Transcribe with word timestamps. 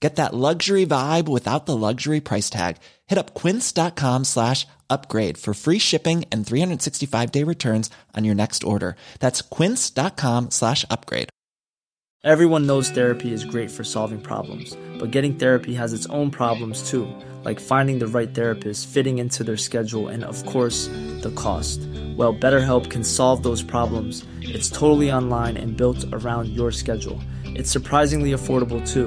Get 0.00 0.16
that 0.16 0.34
luxury 0.34 0.84
vibe 0.84 1.26
without 1.26 1.64
the 1.64 1.76
luxury 1.76 2.20
price 2.20 2.50
tag. 2.50 2.76
Hit 3.06 3.18
up 3.18 3.34
quince.com 3.34 4.24
slash 4.24 4.66
upgrade 4.90 5.38
for 5.38 5.54
free 5.54 5.78
shipping 5.78 6.24
and 6.30 6.46
365 6.46 7.32
day 7.32 7.42
returns 7.44 7.90
on 8.14 8.24
your 8.24 8.34
next 8.34 8.62
order. 8.62 8.96
That's 9.20 9.40
quince.com 9.42 10.50
slash 10.50 10.84
upgrade. 10.90 11.30
Everyone 12.24 12.66
knows 12.66 12.90
therapy 12.90 13.32
is 13.32 13.44
great 13.44 13.70
for 13.70 13.84
solving 13.84 14.20
problems, 14.20 14.76
but 14.98 15.12
getting 15.12 15.36
therapy 15.36 15.74
has 15.74 15.92
its 15.92 16.06
own 16.06 16.32
problems 16.32 16.90
too, 16.90 17.06
like 17.44 17.60
finding 17.60 18.00
the 18.00 18.08
right 18.08 18.34
therapist, 18.34 18.88
fitting 18.88 19.18
into 19.18 19.44
their 19.44 19.56
schedule, 19.56 20.08
and 20.08 20.24
of 20.24 20.44
course, 20.44 20.88
the 21.22 21.32
cost. 21.36 21.78
Well, 22.16 22.34
BetterHelp 22.34 22.90
can 22.90 23.04
solve 23.04 23.44
those 23.44 23.62
problems. 23.62 24.24
It's 24.40 24.68
totally 24.68 25.12
online 25.12 25.56
and 25.56 25.76
built 25.76 26.04
around 26.12 26.48
your 26.48 26.72
schedule. 26.72 27.20
It's 27.44 27.70
surprisingly 27.70 28.32
affordable 28.32 28.84
too. 28.84 29.06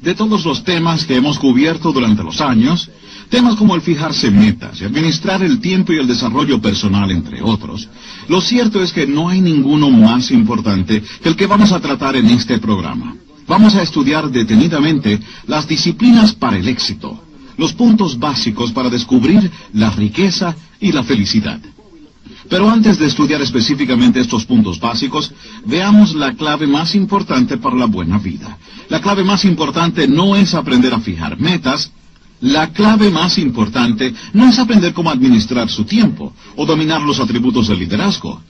De 0.00 0.14
todos 0.14 0.44
los 0.44 0.64
temas 0.64 1.04
que 1.04 1.16
hemos 1.16 1.38
cubierto 1.38 1.92
durante 1.92 2.22
los 2.22 2.40
años, 2.40 2.90
temas 3.28 3.56
como 3.56 3.74
el 3.74 3.80
fijarse 3.80 4.30
metas 4.30 4.80
y 4.80 4.84
administrar 4.84 5.42
el 5.42 5.60
tiempo 5.60 5.92
y 5.92 5.96
el 5.96 6.06
desarrollo 6.06 6.60
personal, 6.60 7.10
entre 7.10 7.42
otros, 7.42 7.88
lo 8.28 8.40
cierto 8.40 8.82
es 8.82 8.92
que 8.92 9.06
no 9.06 9.28
hay 9.28 9.40
ninguno 9.40 9.90
más 9.90 10.30
importante 10.30 11.02
que 11.22 11.28
el 11.28 11.36
que 11.36 11.46
vamos 11.46 11.72
a 11.72 11.80
tratar 11.80 12.16
en 12.16 12.26
este 12.26 12.58
programa. 12.58 13.16
Vamos 13.46 13.74
a 13.74 13.82
estudiar 13.82 14.30
detenidamente 14.30 15.20
las 15.46 15.68
disciplinas 15.68 16.32
para 16.32 16.56
el 16.56 16.68
éxito, 16.68 17.22
los 17.58 17.72
puntos 17.72 18.18
básicos 18.18 18.72
para 18.72 18.88
descubrir 18.88 19.50
la 19.72 19.90
riqueza 19.90 20.56
y 20.80 20.92
la 20.92 21.02
felicidad. 21.02 21.60
Pero 22.48 22.70
antes 22.70 22.98
de 22.98 23.06
estudiar 23.06 23.40
específicamente 23.40 24.20
estos 24.20 24.44
puntos 24.44 24.78
básicos, 24.78 25.32
veamos 25.64 26.14
la 26.14 26.34
clave 26.34 26.66
más 26.66 26.94
importante 26.94 27.56
para 27.56 27.76
la 27.76 27.86
buena 27.86 28.18
vida. 28.18 28.58
La 28.88 29.00
clave 29.00 29.24
más 29.24 29.44
importante 29.44 30.06
no 30.06 30.36
es 30.36 30.54
aprender 30.54 30.92
a 30.92 31.00
fijar 31.00 31.38
metas, 31.38 31.90
la 32.40 32.72
clave 32.72 33.10
más 33.10 33.38
importante 33.38 34.12
no 34.34 34.46
es 34.46 34.58
aprender 34.58 34.92
cómo 34.92 35.10
administrar 35.10 35.70
su 35.70 35.84
tiempo 35.84 36.32
o 36.56 36.66
dominar 36.66 37.00
los 37.00 37.18
atributos 37.18 37.68
del 37.68 37.78
liderazgo. 37.78 38.42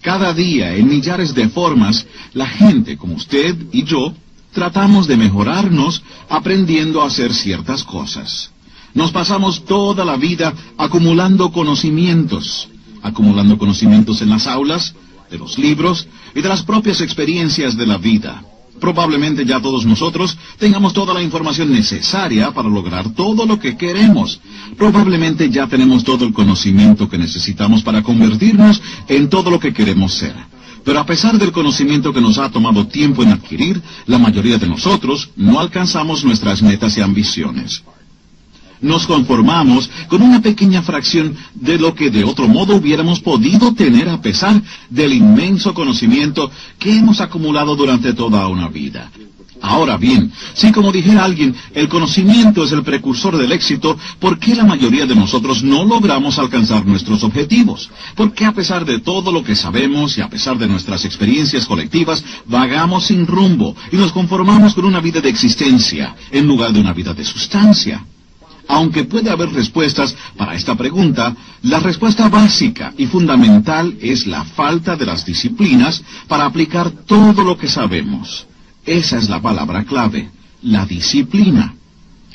Cada 0.00 0.32
día, 0.32 0.74
en 0.76 0.88
millares 0.88 1.34
de 1.34 1.48
formas, 1.48 2.06
la 2.32 2.46
gente 2.46 2.96
como 2.96 3.16
usted 3.16 3.56
y 3.72 3.82
yo 3.82 4.14
tratamos 4.52 5.06
de 5.06 5.16
mejorarnos 5.16 6.02
aprendiendo 6.28 7.02
a 7.02 7.06
hacer 7.06 7.34
ciertas 7.34 7.84
cosas. 7.84 8.50
Nos 8.94 9.12
pasamos 9.12 9.64
toda 9.64 10.04
la 10.04 10.16
vida 10.16 10.52
acumulando 10.76 11.52
conocimientos, 11.52 12.68
acumulando 13.02 13.58
conocimientos 13.58 14.22
en 14.22 14.30
las 14.30 14.46
aulas, 14.46 14.94
de 15.30 15.38
los 15.38 15.58
libros 15.58 16.08
y 16.34 16.42
de 16.42 16.48
las 16.48 16.62
propias 16.62 17.00
experiencias 17.00 17.76
de 17.76 17.86
la 17.86 17.98
vida. 17.98 18.42
Probablemente 18.80 19.44
ya 19.44 19.60
todos 19.60 19.84
nosotros 19.84 20.36
tengamos 20.58 20.94
toda 20.94 21.12
la 21.12 21.22
información 21.22 21.70
necesaria 21.70 22.50
para 22.50 22.68
lograr 22.68 23.10
todo 23.10 23.44
lo 23.44 23.58
que 23.58 23.76
queremos. 23.76 24.40
Probablemente 24.76 25.50
ya 25.50 25.66
tenemos 25.66 26.02
todo 26.02 26.24
el 26.24 26.32
conocimiento 26.32 27.08
que 27.08 27.18
necesitamos 27.18 27.82
para 27.82 28.02
convertirnos 28.02 28.80
en 29.06 29.28
todo 29.28 29.50
lo 29.50 29.60
que 29.60 29.74
queremos 29.74 30.14
ser. 30.14 30.34
Pero 30.82 30.98
a 30.98 31.04
pesar 31.04 31.38
del 31.38 31.52
conocimiento 31.52 32.12
que 32.12 32.22
nos 32.22 32.38
ha 32.38 32.50
tomado 32.50 32.86
tiempo 32.86 33.22
en 33.22 33.32
adquirir, 33.32 33.82
la 34.06 34.18
mayoría 34.18 34.56
de 34.56 34.66
nosotros 34.66 35.28
no 35.36 35.60
alcanzamos 35.60 36.24
nuestras 36.24 36.62
metas 36.62 36.96
y 36.96 37.02
ambiciones 37.02 37.82
nos 38.80 39.06
conformamos 39.06 39.90
con 40.08 40.22
una 40.22 40.40
pequeña 40.40 40.82
fracción 40.82 41.36
de 41.54 41.78
lo 41.78 41.94
que 41.94 42.10
de 42.10 42.24
otro 42.24 42.48
modo 42.48 42.76
hubiéramos 42.76 43.20
podido 43.20 43.74
tener 43.74 44.08
a 44.08 44.20
pesar 44.20 44.60
del 44.88 45.12
inmenso 45.12 45.74
conocimiento 45.74 46.50
que 46.78 46.96
hemos 46.96 47.20
acumulado 47.20 47.76
durante 47.76 48.12
toda 48.12 48.46
una 48.48 48.68
vida. 48.68 49.10
Ahora 49.62 49.98
bien, 49.98 50.32
si 50.54 50.72
como 50.72 50.90
dijera 50.90 51.24
alguien, 51.24 51.54
el 51.74 51.88
conocimiento 51.88 52.64
es 52.64 52.72
el 52.72 52.82
precursor 52.82 53.36
del 53.36 53.52
éxito, 53.52 53.98
¿por 54.18 54.38
qué 54.38 54.54
la 54.54 54.64
mayoría 54.64 55.04
de 55.04 55.14
nosotros 55.14 55.62
no 55.62 55.84
logramos 55.84 56.38
alcanzar 56.38 56.86
nuestros 56.86 57.22
objetivos? 57.24 57.90
¿Por 58.14 58.32
qué 58.32 58.46
a 58.46 58.52
pesar 58.52 58.86
de 58.86 59.00
todo 59.00 59.30
lo 59.30 59.44
que 59.44 59.54
sabemos 59.54 60.16
y 60.16 60.22
a 60.22 60.30
pesar 60.30 60.56
de 60.56 60.66
nuestras 60.66 61.04
experiencias 61.04 61.66
colectivas, 61.66 62.24
vagamos 62.46 63.04
sin 63.06 63.26
rumbo 63.26 63.76
y 63.92 63.96
nos 63.96 64.12
conformamos 64.12 64.74
con 64.74 64.86
una 64.86 65.00
vida 65.00 65.20
de 65.20 65.28
existencia 65.28 66.16
en 66.30 66.46
lugar 66.46 66.72
de 66.72 66.80
una 66.80 66.94
vida 66.94 67.12
de 67.12 67.24
sustancia? 67.24 68.02
Aunque 68.70 69.02
puede 69.02 69.30
haber 69.30 69.52
respuestas 69.52 70.14
para 70.36 70.54
esta 70.54 70.76
pregunta, 70.76 71.34
la 71.62 71.80
respuesta 71.80 72.28
básica 72.28 72.94
y 72.96 73.06
fundamental 73.06 73.96
es 74.00 74.28
la 74.28 74.44
falta 74.44 74.94
de 74.94 75.06
las 75.06 75.26
disciplinas 75.26 76.00
para 76.28 76.44
aplicar 76.44 76.88
todo 76.88 77.42
lo 77.42 77.58
que 77.58 77.68
sabemos. 77.68 78.46
Esa 78.86 79.18
es 79.18 79.28
la 79.28 79.42
palabra 79.42 79.82
clave, 79.82 80.30
la 80.62 80.86
disciplina. 80.86 81.74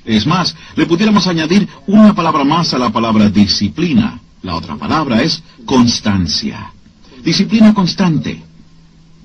Es 0.04 0.28
más, 0.28 0.54
le 0.76 0.86
pudiéramos 0.86 1.26
añadir 1.26 1.70
una 1.88 2.14
palabra 2.14 2.44
más 2.44 2.74
a 2.74 2.80
la 2.80 2.90
palabra 2.90 3.30
disciplina. 3.30 4.20
La 4.42 4.56
otra 4.56 4.76
palabra 4.76 5.22
es 5.22 5.42
constancia. 5.64 6.70
Disciplina 7.24 7.74
constante. 7.74 8.44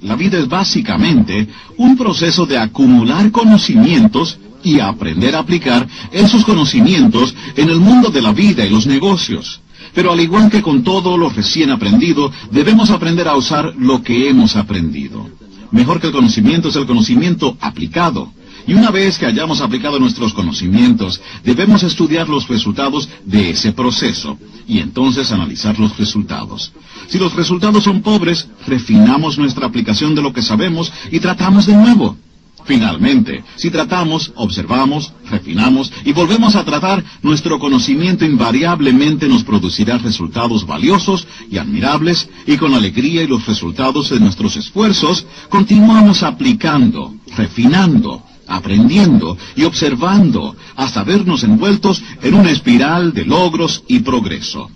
La 0.03 0.15
vida 0.15 0.39
es 0.39 0.47
básicamente 0.47 1.49
un 1.77 1.97
proceso 1.97 2.47
de 2.47 2.57
acumular 2.57 3.33
conocimientos 3.33 4.39
y 4.63 4.81
aprender 4.81 5.35
a 5.35 5.41
aplicar 5.41 5.87
esos 6.13 6.45
conocimientos 6.45 7.35
en 7.57 7.69
el 7.71 7.81
mundo 7.81 8.11
de 8.11 8.23
la 8.23 8.33
vida 8.33 8.65
y 8.65 8.71
los 8.71 8.87
negocios. 8.87 9.61
Pero 9.95 10.13
al 10.13 10.21
igual 10.21 10.51
que 10.51 10.63
con 10.63 10.85
todo 10.85 11.17
lo 11.17 11.31
recién 11.31 11.71
aprendido, 11.71 12.31
debemos 12.51 12.91
aprender 12.91 13.27
a 13.29 13.37
usar 13.37 13.75
lo 13.79 14.03
que 14.03 14.29
hemos 14.29 14.57
aprendido. 14.57 15.29
Mejor 15.73 16.01
que 16.01 16.09
el 16.09 16.13
conocimiento 16.13 16.69
es 16.69 16.77
el 16.77 16.87
conocimiento 16.87 17.57
aplicado. 17.61 18.33
Y 18.67 18.75
una 18.75 18.91
vez 18.91 19.19
que 19.19 19.27
hayamos 19.27 19.61
aplicado 19.61 19.99
nuestros 19.99 20.35
conocimientos, 20.35 21.21
debemos 21.43 21.83
estudiar 21.83 22.29
los 22.29 22.47
resultados 22.47 23.09
de 23.25 23.51
ese 23.51 23.73
proceso 23.73 24.39
y 24.69 24.79
entonces 24.79 25.33
analizar 25.33 25.79
los 25.79 25.97
resultados. 25.97 26.73
Si 27.09 27.19
los 27.19 27.35
resultados 27.35 27.85
son 27.85 28.03
pobres, 28.03 28.49
refinamos 28.67 29.39
nuestra 29.39 29.67
aplicación 29.67 30.15
de 30.15 30.23
lo 30.23 30.33
que 30.33 30.43
sabemos 30.43 30.93
y 31.11 31.19
tratamos 31.19 31.67
de 31.67 31.75
nuevo. 31.75 32.17
Finalmente, 32.65 33.43
si 33.57 33.71
tratamos, 33.71 34.33
observamos, 34.37 35.13
refinamos 35.29 35.93
y 36.05 36.13
volvemos 36.13 36.57
a 36.57 36.65
tratar, 36.65 37.03
nuestro 37.23 37.59
conocimiento 37.59 38.25
invariablemente 38.25 39.29
nos 39.29 39.45
producirá 39.45 39.99
resultados 39.99 40.67
valiosos 40.67 41.27
y 41.51 41.59
admirables 41.59 42.29
y 42.47 42.57
con 42.57 42.75
alegría 42.75 43.23
y 43.23 43.27
los 43.27 43.47
resultados 43.47 44.11
de 44.11 44.21
nuestros 44.21 44.57
esfuerzos 44.57 45.27
continuamos 45.49 46.23
aplicando, 46.23 47.15
refinando, 47.37 48.23
aprendiendo 48.47 49.39
y 49.57 49.65
observando 49.65 50.57
hasta 50.77 51.05
vernos 51.05 51.45
envueltos 51.45 52.03
en 52.23 52.35
una 52.35 52.51
espiral 52.51 53.13
de 53.13 53.25
logros 53.25 53.85
y 53.89 54.01
progreso. 54.01 54.71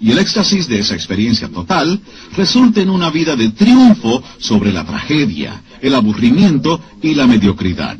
Y 0.00 0.10
el 0.10 0.18
éxtasis 0.18 0.66
de 0.66 0.78
esa 0.78 0.94
experiencia 0.94 1.48
total 1.48 2.00
resulta 2.34 2.80
en 2.80 2.88
una 2.88 3.10
vida 3.10 3.36
de 3.36 3.50
triunfo 3.50 4.22
sobre 4.38 4.72
la 4.72 4.84
tragedia, 4.84 5.62
el 5.82 5.94
aburrimiento 5.94 6.80
y 7.02 7.14
la 7.14 7.26
mediocridad. 7.26 7.98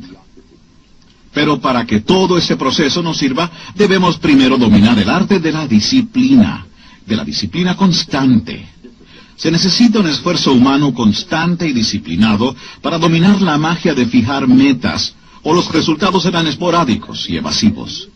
Pero 1.31 1.61
para 1.61 1.85
que 1.85 2.01
todo 2.01 2.37
ese 2.37 2.57
proceso 2.57 3.03
nos 3.03 3.17
sirva, 3.17 3.49
debemos 3.75 4.17
primero 4.17 4.57
dominar 4.57 4.97
el 4.97 5.09
arte 5.09 5.39
de 5.39 5.51
la 5.51 5.67
disciplina, 5.67 6.65
de 7.05 7.15
la 7.15 7.23
disciplina 7.23 7.77
constante. 7.77 8.65
Se 9.35 9.51
necesita 9.51 9.99
un 9.99 10.07
esfuerzo 10.07 10.53
humano 10.53 10.93
constante 10.93 11.67
y 11.67 11.73
disciplinado 11.73 12.55
para 12.81 12.97
dominar 12.97 13.41
la 13.41 13.57
magia 13.57 13.93
de 13.93 14.07
fijar 14.07 14.47
metas, 14.47 15.15
o 15.43 15.53
los 15.53 15.71
resultados 15.71 16.23
serán 16.23 16.47
esporádicos 16.47 17.29
y 17.29 17.37
evasivos. 17.37 18.09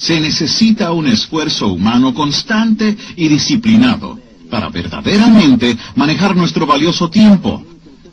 Se 0.00 0.18
necesita 0.18 0.92
un 0.92 1.06
esfuerzo 1.06 1.68
humano 1.68 2.14
constante 2.14 2.96
y 3.16 3.28
disciplinado 3.28 4.18
para 4.50 4.70
verdaderamente 4.70 5.76
manejar 5.94 6.34
nuestro 6.34 6.66
valioso 6.66 7.10
tiempo, 7.10 7.62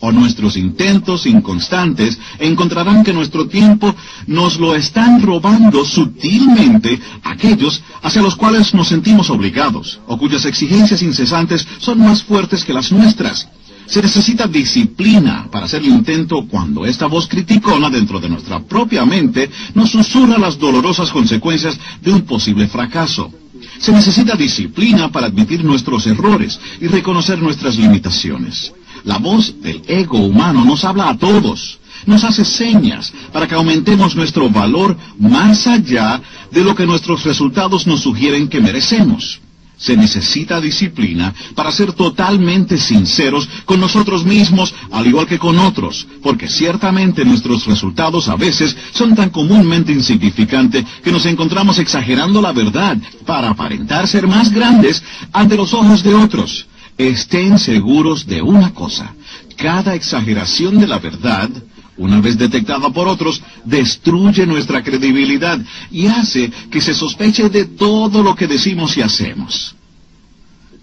o 0.02 0.12
nuestros 0.12 0.58
intentos 0.58 1.26
inconstantes 1.26 2.20
encontrarán 2.40 3.06
que 3.06 3.14
nuestro 3.14 3.48
tiempo 3.48 3.96
nos 4.28 4.60
lo 4.60 4.76
están 4.76 5.22
robando 5.22 5.86
sutilmente 5.86 7.00
aquellos 7.24 7.82
hacia 8.04 8.22
los 8.22 8.36
cuales 8.36 8.74
nos 8.74 8.90
sentimos 8.90 9.30
obligados, 9.30 10.02
o 10.08 10.18
cuyas 10.18 10.44
exigencias 10.44 11.02
incesantes 11.02 11.66
son 11.80 12.00
más 12.00 12.22
fuertes 12.22 12.66
que 12.66 12.74
las 12.74 12.92
nuestras. 12.92 13.48
Se 13.88 14.02
necesita 14.02 14.48
disciplina 14.48 15.48
para 15.50 15.66
hacer 15.66 15.82
el 15.82 15.88
intento 15.88 16.46
cuando 16.46 16.86
esta 16.86 17.08
voz 17.08 17.28
criticona 17.28 17.90
dentro 17.90 18.20
de 18.20 18.28
nuestra 18.28 18.60
propia 18.60 19.06
mente 19.06 19.50
nos 19.74 19.92
susurra 19.92 20.38
las 20.38 20.60
dolorosas 20.60 21.10
consecuencias 21.10 21.80
de 22.02 22.12
un 22.12 22.22
posible 22.24 22.68
fracaso. 22.68 23.32
Se 23.80 23.94
necesita 23.94 24.36
disciplina 24.36 25.10
para 25.10 25.28
admitir 25.28 25.64
nuestros 25.64 26.06
errores 26.06 26.60
y 26.82 26.88
reconocer 26.88 27.42
nuestras 27.42 27.78
limitaciones. 27.78 28.74
La 29.06 29.20
voz 29.20 29.62
del 29.62 29.82
ego 29.88 30.18
humano 30.20 30.66
nos 30.66 30.84
habla 30.84 31.10
a 31.10 31.18
todos, 31.18 31.80
nos 32.06 32.26
hace 32.26 32.44
señas 32.44 33.14
para 33.32 33.48
que 33.48 33.56
aumentemos 33.56 34.16
nuestro 34.16 34.50
valor 34.50 34.98
más 35.18 35.66
allá 35.66 36.22
de 36.52 36.64
lo 36.64 36.76
que 36.76 36.86
nuestros 36.86 37.24
resultados 37.24 37.88
nos 37.88 38.02
sugieren 38.02 38.50
que 38.50 38.60
merecemos. 38.60 39.40
Se 39.78 39.96
necesita 39.96 40.60
disciplina 40.60 41.34
para 41.54 41.72
ser 41.72 41.94
totalmente 41.94 42.78
sinceros 42.78 43.48
con 43.66 43.80
nosotros 43.80 44.26
mismos, 44.26 44.74
al 44.92 45.06
igual 45.06 45.28
que 45.28 45.38
con 45.38 45.60
otros, 45.60 46.08
porque 46.24 46.48
ciertamente 46.48 47.24
nuestros 47.24 47.66
resultados 47.66 48.28
a 48.28 48.36
veces 48.36 48.76
son 48.92 49.16
tan 49.16 49.30
comúnmente 49.30 49.92
insignificantes 49.92 50.84
que 51.04 51.12
nos 51.12 51.26
encontramos 51.26 51.78
exagerando 51.78 52.42
la 52.42 52.54
verdad 52.54 52.98
para 53.26 53.50
aparentar 53.50 54.08
ser 54.08 54.28
más 54.28 54.52
grandes 54.52 55.04
ante 55.32 55.56
los 55.56 55.74
ojos 55.74 56.04
de 56.04 56.16
otros. 56.16 56.66
Estén 56.98 57.60
seguros 57.60 58.26
de 58.26 58.42
una 58.42 58.74
cosa, 58.74 59.14
cada 59.56 59.94
exageración 59.94 60.80
de 60.80 60.88
la 60.88 60.98
verdad, 60.98 61.50
una 61.98 62.22
vez 62.22 62.38
detectada 62.38 62.90
por 62.90 63.08
otros, 63.08 63.42
destruye 63.66 64.46
nuestra 64.46 64.84
credibilidad 64.84 65.60
y 65.92 66.08
hace 66.08 66.52
que 66.70 66.82
se 66.82 66.94
sospeche 66.94 67.50
de 67.50 67.66
todo 67.66 68.24
lo 68.24 68.36
que 68.36 68.48
decimos 68.48 68.96
y 68.98 69.02
hacemos. 69.02 69.76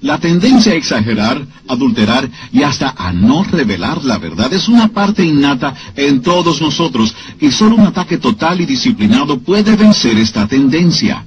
La 0.01 0.19
tendencia 0.19 0.73
a 0.73 0.75
exagerar, 0.75 1.47
adulterar 1.67 2.29
y 2.53 2.63
hasta 2.63 2.95
a 2.97 3.11
no 3.13 3.43
revelar 3.43 4.05
la 4.05 4.19
verdad 4.19 4.53
es 4.53 4.69
una 4.69 4.89
parte 4.89 5.25
innata 5.25 5.75
en 5.97 6.21
todos 6.21 6.61
nosotros 6.61 7.15
y 7.41 7.51
solo 7.51 7.77
un 7.77 7.87
ataque 7.87 8.19
total 8.19 8.61
y 8.61 8.67
disciplinado 8.67 9.39
puede 9.39 9.77
vencer 9.77 10.19
esta 10.19 10.47
tendencia. 10.47 11.25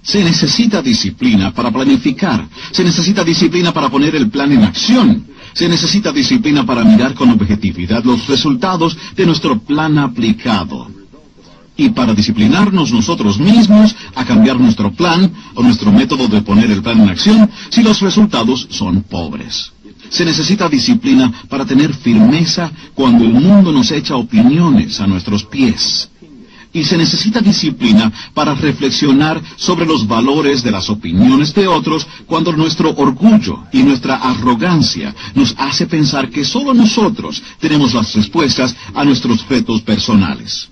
Se 0.00 0.22
necesita 0.22 0.80
disciplina 0.82 1.50
para 1.52 1.72
planificar. 1.72 2.46
Se 2.70 2.84
necesita 2.84 3.24
disciplina 3.24 3.72
para 3.72 3.88
poner 3.88 4.14
el 4.14 4.28
plan 4.28 4.52
en 4.52 4.62
acción. 4.62 5.26
Se 5.54 5.68
necesita 5.68 6.12
disciplina 6.12 6.66
para 6.66 6.84
mirar 6.84 7.14
con 7.14 7.30
objetividad 7.30 8.04
los 8.04 8.26
resultados 8.26 8.96
de 9.16 9.24
nuestro 9.24 9.58
plan 9.58 9.98
aplicado. 9.98 10.90
Y 11.76 11.90
para 11.90 12.14
disciplinarnos 12.14 12.92
nosotros 12.92 13.38
mismos 13.38 13.94
a 14.14 14.24
cambiar 14.24 14.58
nuestro 14.60 14.92
plan 14.92 15.32
o 15.54 15.62
nuestro 15.62 15.90
método 15.92 16.28
de 16.28 16.42
poner 16.42 16.70
el 16.70 16.82
plan 16.82 17.00
en 17.00 17.08
acción 17.08 17.50
si 17.70 17.82
los 17.82 18.00
resultados 18.00 18.66
son 18.70 19.02
pobres. 19.02 19.72
Se 20.10 20.24
necesita 20.24 20.68
disciplina 20.68 21.32
para 21.48 21.64
tener 21.64 21.94
firmeza 21.94 22.70
cuando 22.94 23.24
el 23.24 23.32
mundo 23.32 23.72
nos 23.72 23.90
echa 23.90 24.16
opiniones 24.16 25.00
a 25.00 25.06
nuestros 25.06 25.44
pies 25.44 26.10
y 26.74 26.84
se 26.84 26.98
necesita 26.98 27.40
disciplina 27.40 28.12
para 28.34 28.54
reflexionar 28.54 29.40
sobre 29.56 29.86
los 29.86 30.06
valores 30.06 30.62
de 30.62 30.72
las 30.72 30.90
opiniones 30.90 31.54
de 31.54 31.66
otros 31.68 32.06
cuando 32.26 32.52
nuestro 32.52 32.90
orgullo 32.96 33.60
y 33.72 33.82
nuestra 33.82 34.16
arrogancia 34.16 35.14
nos 35.34 35.54
hace 35.56 35.86
pensar 35.86 36.28
que 36.28 36.44
solo 36.44 36.74
nosotros 36.74 37.42
tenemos 37.60 37.94
las 37.94 38.12
respuestas 38.14 38.76
a 38.92 39.04
nuestros 39.04 39.48
retos 39.48 39.80
personales. 39.82 40.68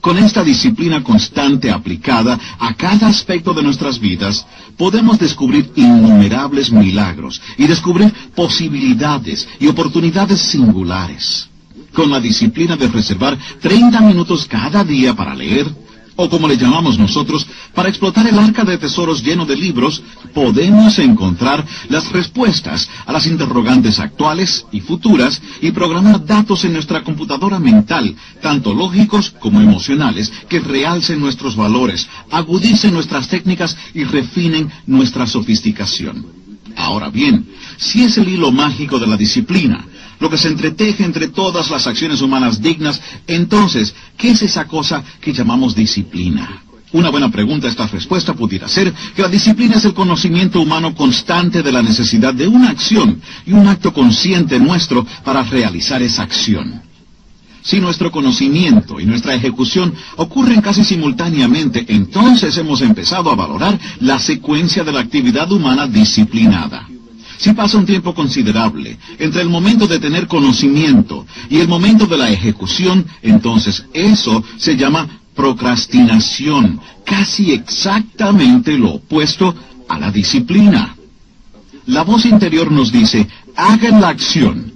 Con 0.00 0.18
esta 0.18 0.42
disciplina 0.42 1.04
constante 1.04 1.70
aplicada 1.70 2.38
a 2.58 2.74
cada 2.74 3.06
aspecto 3.06 3.52
de 3.52 3.62
nuestras 3.62 4.00
vidas, 4.00 4.46
podemos 4.76 5.18
descubrir 5.18 5.70
innumerables 5.76 6.72
milagros 6.72 7.40
y 7.56 7.66
descubrir 7.66 8.12
posibilidades 8.34 9.46
y 9.60 9.68
oportunidades 9.68 10.40
singulares 10.40 11.49
con 11.92 12.10
la 12.10 12.20
disciplina 12.20 12.76
de 12.76 12.88
reservar 12.88 13.38
30 13.60 14.00
minutos 14.00 14.46
cada 14.46 14.84
día 14.84 15.14
para 15.14 15.34
leer, 15.34 15.66
o 16.16 16.28
como 16.28 16.46
le 16.46 16.58
llamamos 16.58 16.98
nosotros, 16.98 17.46
para 17.74 17.88
explotar 17.88 18.26
el 18.26 18.38
arca 18.38 18.62
de 18.62 18.76
tesoros 18.76 19.22
lleno 19.22 19.46
de 19.46 19.56
libros, 19.56 20.02
podemos 20.34 20.98
encontrar 20.98 21.64
las 21.88 22.12
respuestas 22.12 22.90
a 23.06 23.12
las 23.12 23.26
interrogantes 23.26 23.98
actuales 23.98 24.66
y 24.70 24.80
futuras 24.80 25.40
y 25.62 25.70
programar 25.70 26.24
datos 26.26 26.64
en 26.64 26.74
nuestra 26.74 27.02
computadora 27.02 27.58
mental, 27.58 28.14
tanto 28.42 28.74
lógicos 28.74 29.30
como 29.40 29.62
emocionales, 29.62 30.30
que 30.48 30.60
realcen 30.60 31.20
nuestros 31.20 31.56
valores, 31.56 32.06
agudicen 32.30 32.92
nuestras 32.92 33.28
técnicas 33.28 33.76
y 33.94 34.04
refinen 34.04 34.70
nuestra 34.86 35.26
sofisticación. 35.26 36.26
Ahora 36.76 37.08
bien, 37.08 37.46
si 37.78 38.04
es 38.04 38.18
el 38.18 38.28
hilo 38.28 38.52
mágico 38.52 38.98
de 38.98 39.06
la 39.06 39.16
disciplina, 39.16 39.86
lo 40.20 40.30
que 40.30 40.38
se 40.38 40.48
entreteje 40.48 41.02
entre 41.04 41.28
todas 41.28 41.70
las 41.70 41.86
acciones 41.86 42.20
humanas 42.20 42.62
dignas, 42.62 43.00
entonces, 43.26 43.94
¿qué 44.16 44.30
es 44.30 44.42
esa 44.42 44.66
cosa 44.66 45.02
que 45.20 45.32
llamamos 45.32 45.74
disciplina? 45.74 46.62
Una 46.92 47.10
buena 47.10 47.30
pregunta 47.30 47.68
a 47.68 47.70
esta 47.70 47.86
respuesta 47.86 48.34
pudiera 48.34 48.68
ser 48.68 48.92
que 49.14 49.22
la 49.22 49.28
disciplina 49.28 49.76
es 49.76 49.84
el 49.84 49.94
conocimiento 49.94 50.60
humano 50.60 50.94
constante 50.94 51.62
de 51.62 51.72
la 51.72 51.82
necesidad 51.82 52.34
de 52.34 52.48
una 52.48 52.70
acción 52.70 53.20
y 53.46 53.52
un 53.52 53.68
acto 53.68 53.92
consciente 53.92 54.58
nuestro 54.58 55.06
para 55.24 55.42
realizar 55.44 56.02
esa 56.02 56.22
acción. 56.22 56.82
Si 57.62 57.78
nuestro 57.78 58.10
conocimiento 58.10 58.98
y 58.98 59.06
nuestra 59.06 59.34
ejecución 59.34 59.94
ocurren 60.16 60.60
casi 60.62 60.82
simultáneamente, 60.82 61.84
entonces 61.88 62.56
hemos 62.56 62.80
empezado 62.80 63.30
a 63.30 63.36
valorar 63.36 63.78
la 64.00 64.18
secuencia 64.18 64.82
de 64.82 64.92
la 64.92 65.00
actividad 65.00 65.50
humana 65.52 65.86
disciplinada. 65.86 66.88
Si 67.40 67.54
pasa 67.54 67.78
un 67.78 67.86
tiempo 67.86 68.14
considerable 68.14 68.98
entre 69.18 69.40
el 69.40 69.48
momento 69.48 69.86
de 69.86 69.98
tener 69.98 70.26
conocimiento 70.26 71.26
y 71.48 71.58
el 71.58 71.68
momento 71.68 72.06
de 72.06 72.18
la 72.18 72.28
ejecución, 72.28 73.06
entonces 73.22 73.86
eso 73.94 74.44
se 74.58 74.76
llama 74.76 75.08
procrastinación, 75.34 76.78
casi 77.02 77.52
exactamente 77.52 78.76
lo 78.76 78.90
opuesto 78.90 79.54
a 79.88 79.98
la 79.98 80.10
disciplina. 80.10 80.94
La 81.86 82.02
voz 82.02 82.26
interior 82.26 82.70
nos 82.70 82.92
dice, 82.92 83.26
hagan 83.56 84.02
la 84.02 84.08
acción. 84.08 84.74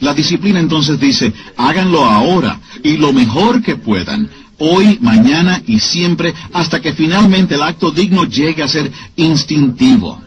La 0.00 0.14
disciplina 0.14 0.58
entonces 0.58 0.98
dice, 0.98 1.32
háganlo 1.56 2.04
ahora 2.04 2.58
y 2.82 2.96
lo 2.96 3.12
mejor 3.12 3.62
que 3.62 3.76
puedan, 3.76 4.28
hoy, 4.58 4.98
mañana 5.00 5.62
y 5.64 5.78
siempre, 5.78 6.34
hasta 6.52 6.82
que 6.82 6.92
finalmente 6.92 7.54
el 7.54 7.62
acto 7.62 7.92
digno 7.92 8.24
llegue 8.24 8.64
a 8.64 8.68
ser 8.68 8.90
instintivo. 9.14 10.24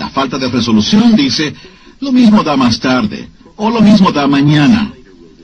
La 0.00 0.08
falta 0.08 0.38
de 0.38 0.48
resolución 0.48 1.14
dice, 1.14 1.54
lo 2.00 2.10
mismo 2.10 2.42
da 2.42 2.56
más 2.56 2.80
tarde, 2.80 3.28
o 3.56 3.68
lo 3.68 3.82
mismo 3.82 4.10
da 4.10 4.26
mañana, 4.26 4.90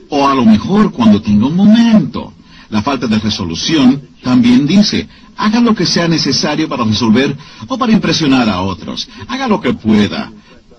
o 0.09 0.27
a 0.27 0.33
lo 0.33 0.43
mejor 0.43 0.91
cuando 0.91 1.21
tenga 1.21 1.45
un 1.45 1.55
momento. 1.55 2.33
La 2.71 2.81
falta 2.81 3.05
de 3.05 3.19
resolución 3.19 4.01
también 4.23 4.65
dice, 4.65 5.07
haga 5.37 5.59
lo 5.59 5.75
que 5.75 5.85
sea 5.85 6.07
necesario 6.07 6.67
para 6.67 6.83
resolver 6.83 7.37
o 7.67 7.77
para 7.77 7.91
impresionar 7.91 8.49
a 8.49 8.61
otros. 8.61 9.07
Haga 9.27 9.47
lo 9.47 9.61
que 9.61 9.75
pueda, 9.75 10.31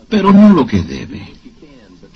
pero 0.08 0.32
no 0.32 0.52
lo 0.52 0.66
que 0.66 0.82
debe. 0.82 1.34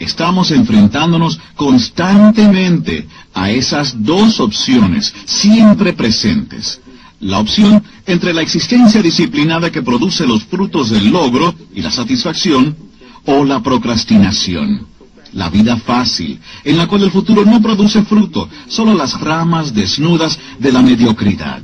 Estamos 0.00 0.50
enfrentándonos 0.50 1.38
constantemente 1.54 3.06
a 3.34 3.52
esas 3.52 4.02
dos 4.02 4.40
opciones, 4.40 5.14
siempre 5.26 5.92
presentes 5.92 6.81
la 7.22 7.38
opción 7.38 7.82
entre 8.04 8.34
la 8.34 8.42
existencia 8.42 9.00
disciplinada 9.00 9.70
que 9.70 9.82
produce 9.82 10.26
los 10.26 10.44
frutos 10.44 10.90
del 10.90 11.10
logro 11.10 11.54
y 11.74 11.80
la 11.80 11.90
satisfacción, 11.90 12.76
o 13.24 13.44
la 13.44 13.62
procrastinación, 13.62 14.86
la 15.32 15.48
vida 15.48 15.76
fácil, 15.76 16.40
en 16.64 16.76
la 16.76 16.88
cual 16.88 17.04
el 17.04 17.12
futuro 17.12 17.44
no 17.44 17.62
produce 17.62 18.02
fruto, 18.02 18.48
solo 18.66 18.94
las 18.94 19.20
ramas 19.20 19.72
desnudas 19.72 20.38
de 20.58 20.72
la 20.72 20.82
mediocridad. 20.82 21.62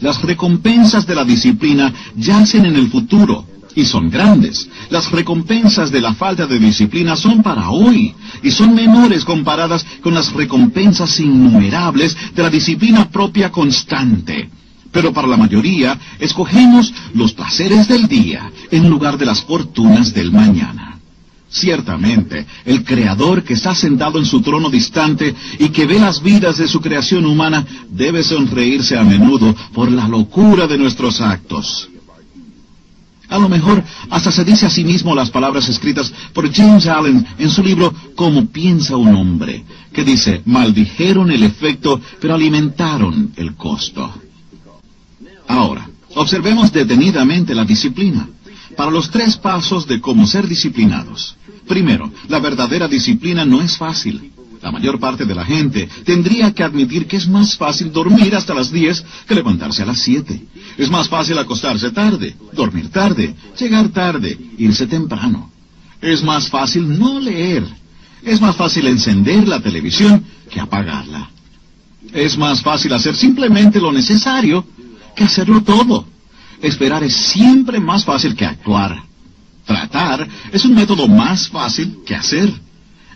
Las 0.00 0.22
recompensas 0.22 1.04
de 1.04 1.16
la 1.16 1.24
disciplina 1.24 1.92
yacen 2.14 2.66
en 2.66 2.76
el 2.76 2.88
futuro, 2.88 3.47
y 3.74 3.84
son 3.84 4.10
grandes. 4.10 4.68
Las 4.90 5.10
recompensas 5.10 5.90
de 5.90 6.00
la 6.00 6.14
falta 6.14 6.46
de 6.46 6.58
disciplina 6.58 7.16
son 7.16 7.42
para 7.42 7.70
hoy 7.70 8.14
y 8.42 8.50
son 8.50 8.74
menores 8.74 9.24
comparadas 9.24 9.84
con 10.02 10.14
las 10.14 10.32
recompensas 10.32 11.18
innumerables 11.20 12.16
de 12.34 12.42
la 12.42 12.50
disciplina 12.50 13.08
propia 13.10 13.50
constante. 13.50 14.50
Pero 14.90 15.12
para 15.12 15.28
la 15.28 15.36
mayoría 15.36 15.98
escogemos 16.18 16.92
los 17.14 17.32
placeres 17.32 17.88
del 17.88 18.08
día 18.08 18.50
en 18.70 18.88
lugar 18.88 19.18
de 19.18 19.26
las 19.26 19.42
fortunas 19.42 20.14
del 20.14 20.32
mañana. 20.32 20.98
Ciertamente, 21.50 22.46
el 22.66 22.84
Creador 22.84 23.42
que 23.42 23.54
está 23.54 23.74
sentado 23.74 24.18
en 24.18 24.26
su 24.26 24.42
trono 24.42 24.68
distante 24.68 25.34
y 25.58 25.70
que 25.70 25.86
ve 25.86 25.98
las 25.98 26.22
vidas 26.22 26.58
de 26.58 26.68
su 26.68 26.80
creación 26.80 27.24
humana 27.24 27.64
debe 27.88 28.22
sonreírse 28.22 28.98
a 28.98 29.02
menudo 29.02 29.54
por 29.72 29.90
la 29.90 30.06
locura 30.08 30.66
de 30.66 30.76
nuestros 30.76 31.22
actos. 31.22 31.88
A 33.28 33.38
lo 33.38 33.48
mejor 33.48 33.84
hasta 34.10 34.32
se 34.32 34.44
dice 34.44 34.66
a 34.66 34.70
sí 34.70 34.84
mismo 34.84 35.14
las 35.14 35.30
palabras 35.30 35.68
escritas 35.68 36.12
por 36.32 36.50
James 36.52 36.86
Allen 36.86 37.26
en 37.38 37.50
su 37.50 37.62
libro 37.62 37.94
Cómo 38.14 38.46
piensa 38.46 38.96
un 38.96 39.14
hombre, 39.14 39.64
que 39.92 40.02
dice, 40.02 40.42
maldijeron 40.46 41.30
el 41.30 41.42
efecto, 41.42 42.00
pero 42.20 42.34
alimentaron 42.34 43.32
el 43.36 43.54
costo. 43.54 44.12
Ahora, 45.46 45.88
observemos 46.14 46.72
detenidamente 46.72 47.54
la 47.54 47.64
disciplina. 47.64 48.28
Para 48.76 48.90
los 48.90 49.10
tres 49.10 49.36
pasos 49.36 49.86
de 49.86 50.00
cómo 50.00 50.26
ser 50.26 50.46
disciplinados. 50.46 51.36
Primero, 51.66 52.10
la 52.28 52.38
verdadera 52.38 52.88
disciplina 52.88 53.44
no 53.44 53.60
es 53.60 53.76
fácil. 53.76 54.32
La 54.68 54.72
mayor 54.72 55.00
parte 55.00 55.24
de 55.24 55.34
la 55.34 55.46
gente 55.46 55.88
tendría 56.04 56.52
que 56.52 56.62
admitir 56.62 57.06
que 57.06 57.16
es 57.16 57.26
más 57.26 57.56
fácil 57.56 57.90
dormir 57.90 58.36
hasta 58.36 58.52
las 58.52 58.70
10 58.70 59.02
que 59.26 59.34
levantarse 59.34 59.82
a 59.82 59.86
las 59.86 59.98
7. 60.00 60.44
Es 60.76 60.90
más 60.90 61.08
fácil 61.08 61.38
acostarse 61.38 61.90
tarde, 61.90 62.36
dormir 62.52 62.90
tarde, 62.90 63.34
llegar 63.58 63.88
tarde, 63.88 64.38
irse 64.58 64.86
temprano. 64.86 65.50
Es 66.02 66.22
más 66.22 66.50
fácil 66.50 66.98
no 66.98 67.18
leer. 67.18 67.64
Es 68.22 68.42
más 68.42 68.56
fácil 68.56 68.86
encender 68.88 69.48
la 69.48 69.58
televisión 69.58 70.22
que 70.50 70.60
apagarla. 70.60 71.30
Es 72.12 72.36
más 72.36 72.60
fácil 72.60 72.92
hacer 72.92 73.16
simplemente 73.16 73.80
lo 73.80 73.90
necesario 73.90 74.66
que 75.16 75.24
hacerlo 75.24 75.62
todo. 75.62 76.04
Esperar 76.60 77.02
es 77.04 77.16
siempre 77.16 77.80
más 77.80 78.04
fácil 78.04 78.36
que 78.36 78.44
actuar. 78.44 79.02
Tratar 79.64 80.28
es 80.52 80.62
un 80.66 80.74
método 80.74 81.08
más 81.08 81.48
fácil 81.48 82.00
que 82.04 82.14
hacer. 82.14 82.67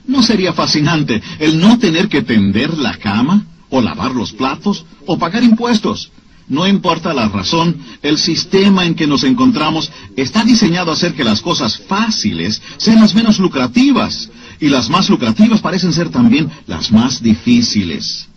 ¿No 0.07 0.23
sería 0.23 0.53
fascinante 0.53 1.23
el 1.39 1.61
no 1.61 1.79
tener 1.79 2.09
que 2.09 2.23
tender 2.23 2.77
la 2.77 2.97
cama, 2.97 3.47
o 3.71 3.81
lavar 3.81 4.13
los 4.13 4.33
platos, 4.33 4.85
o 5.07 5.19
pagar 5.19 5.43
impuestos? 5.43 6.11
No 6.49 6.67
importa 6.67 7.15
la 7.15 7.29
razón, 7.29 7.77
el 8.03 8.19
sistema 8.19 8.85
en 8.85 8.95
que 8.95 9.07
nos 9.07 9.25
encontramos 9.25 9.91
está 10.17 10.45
diseñado 10.45 10.91
a 10.91 10.95
hacer 10.95 11.15
que 11.15 11.25
las 11.25 11.41
cosas 11.41 11.79
fáciles 11.79 12.61
sean 12.77 13.01
las 13.01 13.15
menos 13.15 13.39
lucrativas, 13.39 14.29
y 14.61 14.69
las 14.69 14.91
más 14.91 15.09
lucrativas 15.09 15.61
parecen 15.61 15.93
ser 15.93 16.11
también 16.11 16.51
las 16.67 16.93
más 16.93 17.23
difíciles. 17.23 18.29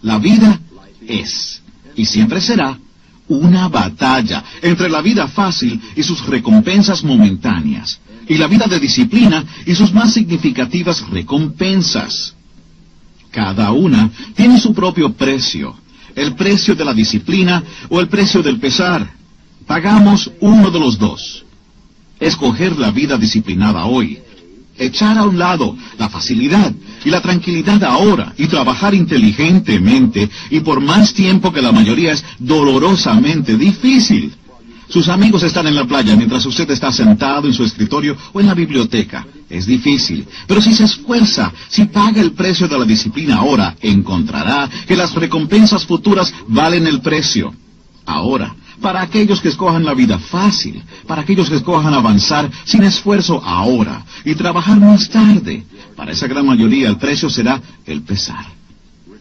La 0.00 0.18
vida 0.18 0.60
es, 1.06 1.62
y 1.94 2.06
siempre 2.06 2.40
será, 2.40 2.78
una 3.28 3.68
batalla 3.68 4.42
entre 4.62 4.88
la 4.88 5.00
vida 5.00 5.28
fácil 5.28 5.80
y 5.94 6.02
sus 6.02 6.26
recompensas 6.26 7.04
momentáneas 7.04 8.00
y 8.28 8.36
la 8.36 8.46
vida 8.46 8.66
de 8.66 8.80
disciplina 8.80 9.44
y 9.66 9.74
sus 9.74 9.92
más 9.92 10.12
significativas 10.12 11.08
recompensas. 11.10 12.34
Cada 13.30 13.72
una 13.72 14.10
tiene 14.34 14.60
su 14.60 14.74
propio 14.74 15.12
precio, 15.12 15.74
el 16.14 16.34
precio 16.34 16.74
de 16.74 16.84
la 16.84 16.92
disciplina 16.92 17.62
o 17.88 18.00
el 18.00 18.08
precio 18.08 18.42
del 18.42 18.58
pesar. 18.58 19.10
Pagamos 19.66 20.30
uno 20.40 20.70
de 20.70 20.78
los 20.78 20.98
dos. 20.98 21.44
Escoger 22.20 22.78
la 22.78 22.90
vida 22.90 23.16
disciplinada 23.16 23.86
hoy, 23.86 24.20
echar 24.78 25.18
a 25.18 25.24
un 25.24 25.38
lado 25.38 25.76
la 25.98 26.08
facilidad 26.08 26.72
y 27.04 27.10
la 27.10 27.20
tranquilidad 27.20 27.82
ahora 27.84 28.32
y 28.36 28.46
trabajar 28.46 28.94
inteligentemente 28.94 30.28
y 30.50 30.60
por 30.60 30.80
más 30.80 31.14
tiempo 31.14 31.52
que 31.52 31.62
la 31.62 31.72
mayoría 31.72 32.12
es 32.12 32.24
dolorosamente 32.38 33.56
difícil. 33.56 34.34
Sus 34.92 35.08
amigos 35.08 35.42
están 35.42 35.66
en 35.66 35.74
la 35.74 35.86
playa 35.86 36.14
mientras 36.16 36.44
usted 36.44 36.70
está 36.70 36.92
sentado 36.92 37.46
en 37.48 37.54
su 37.54 37.64
escritorio 37.64 38.14
o 38.34 38.40
en 38.40 38.46
la 38.46 38.52
biblioteca. 38.52 39.26
Es 39.48 39.64
difícil, 39.64 40.26
pero 40.46 40.60
si 40.60 40.74
se 40.74 40.84
esfuerza, 40.84 41.50
si 41.68 41.86
paga 41.86 42.20
el 42.20 42.32
precio 42.32 42.68
de 42.68 42.78
la 42.78 42.84
disciplina 42.84 43.36
ahora, 43.36 43.74
encontrará 43.80 44.68
que 44.86 44.94
las 44.94 45.14
recompensas 45.14 45.86
futuras 45.86 46.34
valen 46.46 46.86
el 46.86 47.00
precio. 47.00 47.54
Ahora, 48.04 48.54
para 48.82 49.00
aquellos 49.00 49.40
que 49.40 49.48
escojan 49.48 49.82
la 49.82 49.94
vida 49.94 50.18
fácil, 50.18 50.82
para 51.06 51.22
aquellos 51.22 51.48
que 51.48 51.56
escojan 51.56 51.94
avanzar 51.94 52.50
sin 52.64 52.82
esfuerzo 52.82 53.42
ahora 53.42 54.04
y 54.26 54.34
trabajar 54.34 54.78
más 54.78 55.08
tarde, 55.08 55.64
para 55.96 56.12
esa 56.12 56.26
gran 56.26 56.44
mayoría 56.44 56.90
el 56.90 56.98
precio 56.98 57.30
será 57.30 57.62
el 57.86 58.02
pesar. 58.02 58.44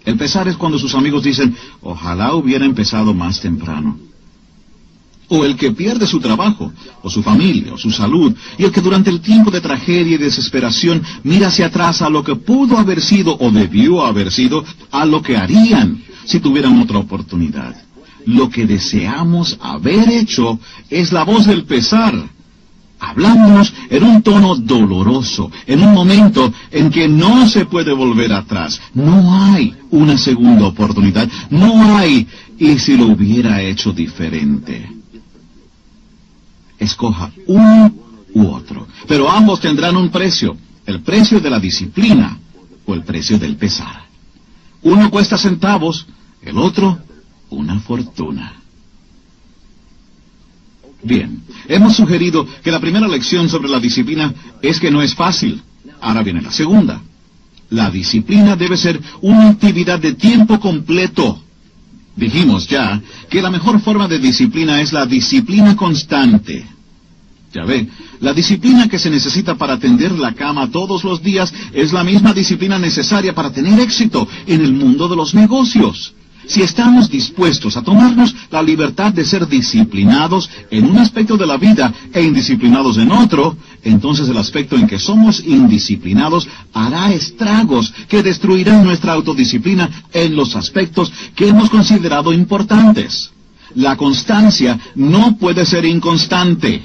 El 0.03 0.17
pesar 0.17 0.49
es 0.49 0.57
cuando 0.57 0.77
sus 0.77 0.95
amigos 0.95 1.23
dicen, 1.23 1.55
ojalá 1.81 2.33
hubiera 2.33 2.65
empezado 2.65 3.13
más 3.13 3.39
temprano 3.39 4.10
o 5.33 5.45
el 5.45 5.55
que 5.55 5.71
pierde 5.71 6.05
su 6.05 6.19
trabajo, 6.19 6.73
o 7.01 7.09
su 7.09 7.23
familia, 7.23 7.73
o 7.73 7.77
su 7.77 7.89
salud, 7.89 8.35
y 8.57 8.65
el 8.65 8.71
que 8.71 8.81
durante 8.81 9.09
el 9.09 9.21
tiempo 9.21 9.49
de 9.49 9.61
tragedia 9.61 10.15
y 10.15 10.17
desesperación 10.17 11.01
mira 11.23 11.47
hacia 11.47 11.67
atrás 11.67 12.01
a 12.01 12.09
lo 12.09 12.21
que 12.21 12.35
pudo 12.35 12.77
haber 12.77 13.01
sido 13.01 13.37
o 13.39 13.49
debió 13.49 14.05
haber 14.05 14.29
sido, 14.29 14.65
a 14.91 15.05
lo 15.05 15.21
que 15.21 15.37
harían 15.37 16.03
si 16.25 16.41
tuvieran 16.41 16.77
otra 16.81 16.97
oportunidad. 16.97 17.73
Lo 18.25 18.49
que 18.49 18.67
deseamos 18.67 19.57
haber 19.61 20.09
hecho 20.09 20.59
es 20.89 21.13
la 21.13 21.23
voz 21.23 21.45
del 21.45 21.63
pesar, 21.63 22.13
hablándonos 22.99 23.73
en 23.89 24.03
un 24.03 24.21
tono 24.21 24.57
doloroso, 24.57 25.49
en 25.65 25.81
un 25.81 25.93
momento 25.93 26.53
en 26.71 26.89
que 26.89 27.07
no 27.07 27.47
se 27.47 27.65
puede 27.65 27.93
volver 27.93 28.33
atrás. 28.33 28.81
No 28.93 29.33
hay 29.33 29.73
una 29.91 30.17
segunda 30.17 30.67
oportunidad, 30.67 31.29
no 31.49 31.95
hay, 31.95 32.27
y 32.59 32.77
si 32.79 32.97
lo 32.97 33.05
hubiera 33.05 33.61
hecho 33.61 33.93
diferente 33.93 35.00
escoja 36.81 37.31
uno 37.47 37.93
u 38.33 38.47
otro. 38.47 38.87
Pero 39.07 39.29
ambos 39.29 39.59
tendrán 39.61 39.95
un 39.95 40.09
precio, 40.09 40.57
el 40.85 41.01
precio 41.01 41.39
de 41.39 41.49
la 41.49 41.59
disciplina 41.59 42.37
o 42.85 42.93
el 42.93 43.03
precio 43.03 43.37
del 43.37 43.55
pesar. 43.55 44.05
Uno 44.81 45.09
cuesta 45.09 45.37
centavos, 45.37 46.07
el 46.41 46.57
otro 46.57 46.99
una 47.51 47.79
fortuna. 47.79 48.53
Bien, 51.03 51.43
hemos 51.67 51.95
sugerido 51.95 52.47
que 52.63 52.71
la 52.71 52.79
primera 52.79 53.07
lección 53.07 53.49
sobre 53.49 53.69
la 53.69 53.79
disciplina 53.79 54.33
es 54.61 54.79
que 54.79 54.91
no 54.91 55.01
es 55.01 55.13
fácil. 55.15 55.61
Ahora 55.99 56.23
viene 56.23 56.41
la 56.41 56.51
segunda. 56.51 57.01
La 57.69 57.89
disciplina 57.89 58.55
debe 58.55 58.77
ser 58.77 58.99
una 59.21 59.49
actividad 59.49 59.99
de 59.99 60.13
tiempo 60.13 60.59
completo. 60.59 61.40
Dijimos 62.21 62.67
ya 62.67 63.01
que 63.31 63.41
la 63.41 63.49
mejor 63.49 63.81
forma 63.81 64.07
de 64.07 64.19
disciplina 64.19 64.79
es 64.79 64.93
la 64.93 65.07
disciplina 65.07 65.75
constante. 65.75 66.63
Ya 67.51 67.65
ve, 67.65 67.87
la 68.19 68.31
disciplina 68.31 68.87
que 68.87 68.99
se 68.99 69.09
necesita 69.09 69.55
para 69.55 69.79
tender 69.79 70.11
la 70.11 70.31
cama 70.33 70.69
todos 70.69 71.03
los 71.03 71.23
días 71.23 71.51
es 71.73 71.91
la 71.91 72.03
misma 72.03 72.31
disciplina 72.31 72.77
necesaria 72.77 73.33
para 73.33 73.51
tener 73.51 73.79
éxito 73.79 74.27
en 74.45 74.61
el 74.61 74.71
mundo 74.71 75.07
de 75.07 75.15
los 75.15 75.33
negocios. 75.33 76.13
Si 76.51 76.61
estamos 76.61 77.09
dispuestos 77.09 77.77
a 77.77 77.81
tomarnos 77.81 78.35
la 78.49 78.61
libertad 78.61 79.13
de 79.13 79.23
ser 79.23 79.47
disciplinados 79.47 80.49
en 80.69 80.83
un 80.83 80.97
aspecto 80.97 81.37
de 81.37 81.47
la 81.47 81.55
vida 81.55 81.93
e 82.11 82.21
indisciplinados 82.21 82.97
en 82.97 83.09
otro, 83.09 83.55
entonces 83.83 84.27
el 84.27 84.35
aspecto 84.35 84.75
en 84.75 84.85
que 84.85 84.99
somos 84.99 85.39
indisciplinados 85.39 86.49
hará 86.73 87.13
estragos 87.13 87.93
que 88.09 88.21
destruirán 88.21 88.83
nuestra 88.83 89.13
autodisciplina 89.13 89.89
en 90.11 90.35
los 90.35 90.57
aspectos 90.57 91.09
que 91.35 91.47
hemos 91.47 91.69
considerado 91.69 92.33
importantes. 92.33 93.31
La 93.75 93.95
constancia 93.95 94.77
no 94.95 95.37
puede 95.37 95.65
ser 95.65 95.85
inconstante. 95.85 96.83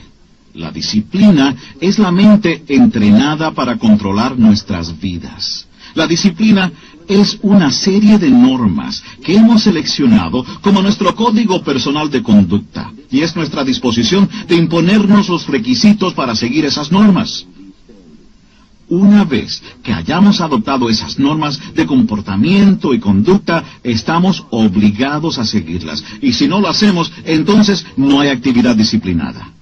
La 0.55 0.71
disciplina 0.71 1.57
es 1.81 1.99
la 1.99 2.13
mente 2.13 2.63
entrenada 2.69 3.51
para 3.51 3.79
controlar 3.79 4.39
nuestras 4.39 4.97
vidas. 5.01 5.67
La 5.97 6.07
disciplina 6.07 6.71
es 7.09 7.39
una 7.43 7.71
serie 7.71 8.19
de 8.19 8.31
normas 8.31 9.03
que 9.23 9.37
hemos 9.37 9.63
seleccionado 9.63 10.45
como 10.61 10.83
nuestro 10.83 11.15
código 11.15 11.63
personal 11.63 12.11
de 12.11 12.23
conducta 12.23 12.93
y 13.11 13.21
es 13.21 13.37
nuestra 13.37 13.65
disposición 13.65 14.29
de 14.49 14.57
imponernos 14.57 15.29
los 15.29 15.47
requisitos 15.47 16.15
para 16.15 16.35
seguir 16.35 16.65
esas 16.65 16.91
normas. 16.91 17.47
Una 18.89 19.25
vez 19.25 19.63
que 19.83 19.93
hayamos 19.93 20.41
adoptado 20.41 20.89
esas 20.89 21.19
normas 21.19 21.61
de 21.75 21.87
comportamiento 21.87 22.95
y 22.95 23.01
conducta, 23.01 23.65
estamos 23.83 24.45
obligados 24.51 25.39
a 25.39 25.45
seguirlas. 25.45 26.05
Y 26.23 26.33
si 26.35 26.47
no 26.47 26.61
lo 26.61 26.69
hacemos, 26.69 27.13
entonces 27.25 27.85
no 27.97 28.21
hay 28.21 28.29
actividad 28.29 28.77
disciplinada. 28.77 29.56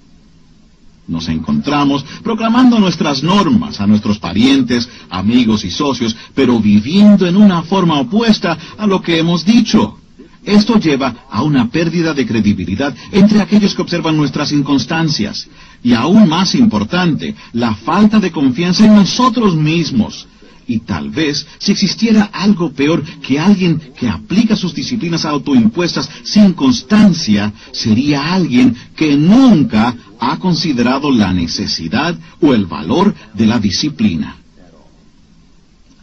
Nos 1.07 1.29
encontramos 1.29 2.05
proclamando 2.23 2.79
nuestras 2.79 3.23
normas 3.23 3.81
a 3.81 3.87
nuestros 3.87 4.19
parientes, 4.19 4.89
amigos 5.11 5.65
y 5.65 5.71
socios, 5.71 6.17
pero 6.35 6.59
viviendo 6.59 7.27
en 7.27 7.37
una 7.37 7.63
forma 7.63 8.01
opuesta 8.01 8.57
a 8.79 8.87
lo 8.87 9.03
que 9.03 9.19
hemos 9.19 9.45
dicho. 9.45 9.99
Esto 10.45 10.79
lleva 10.79 11.27
a 11.31 11.43
una 11.43 11.71
pérdida 11.71 12.13
de 12.13 12.27
credibilidad 12.27 12.95
entre 13.13 13.41
aquellos 13.41 13.75
que 13.75 13.83
observan 13.83 14.17
nuestras 14.17 14.53
inconstancias. 14.53 15.49
Y 15.83 15.93
aún 15.95 16.29
más 16.29 16.55
importante, 16.55 17.35
la 17.53 17.75
falta 17.75 18.19
de 18.21 18.31
confianza 18.31 18.85
en 18.85 18.95
nosotros 18.95 19.55
mismos. 19.57 20.27
Y 20.67 20.81
tal 20.81 21.11
vez, 21.11 21.47
si 21.59 21.73
existiera 21.73 22.31
algo 22.33 22.73
peor 22.73 23.03
que 23.21 23.39
alguien 23.39 23.81
que 23.99 24.09
aplica 24.09 24.57
sus 24.57 24.75
disciplinas 24.75 25.25
autoimpuestas 25.25 26.09
sin 26.23 26.53
constancia, 26.53 27.53
sería 27.73 28.33
alguien 28.33 28.75
que 28.97 29.17
nunca 29.17 29.95
ha 30.19 30.39
considerado 30.39 31.11
la 31.11 31.33
necesidad 31.33 32.17
o 32.41 32.55
el 32.55 32.67
valor 32.67 33.15
de 33.35 33.47
la 33.47 33.59
disciplina. 33.59 34.37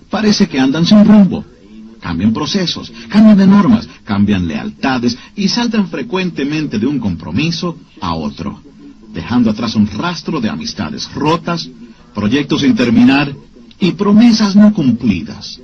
Parece 0.10 0.48
que 0.48 0.60
andan 0.60 0.86
sin 0.86 1.06
rumbo. 1.06 1.46
Cambian 2.00 2.34
procesos, 2.34 2.92
cambian 3.10 3.38
de 3.38 3.46
normas, 3.46 3.88
cambian 4.04 4.48
lealtades 4.48 5.18
y 5.36 5.48
saltan 5.48 5.88
frecuentemente 5.88 6.80
de 6.80 6.88
un 6.88 6.98
compromiso 7.00 7.78
a 8.02 8.16
otro 8.16 8.62
dejando 9.14 9.50
atrás 9.50 9.76
un 9.76 9.88
rastro 9.88 10.40
de 10.40 10.50
amistades 10.50 11.12
rotas, 11.14 11.70
proyectos 12.14 12.62
sin 12.62 12.76
terminar 12.76 13.34
y 13.82 13.92
promesas 13.92 14.56
no 14.56 14.74
cumplidas. 14.74 15.60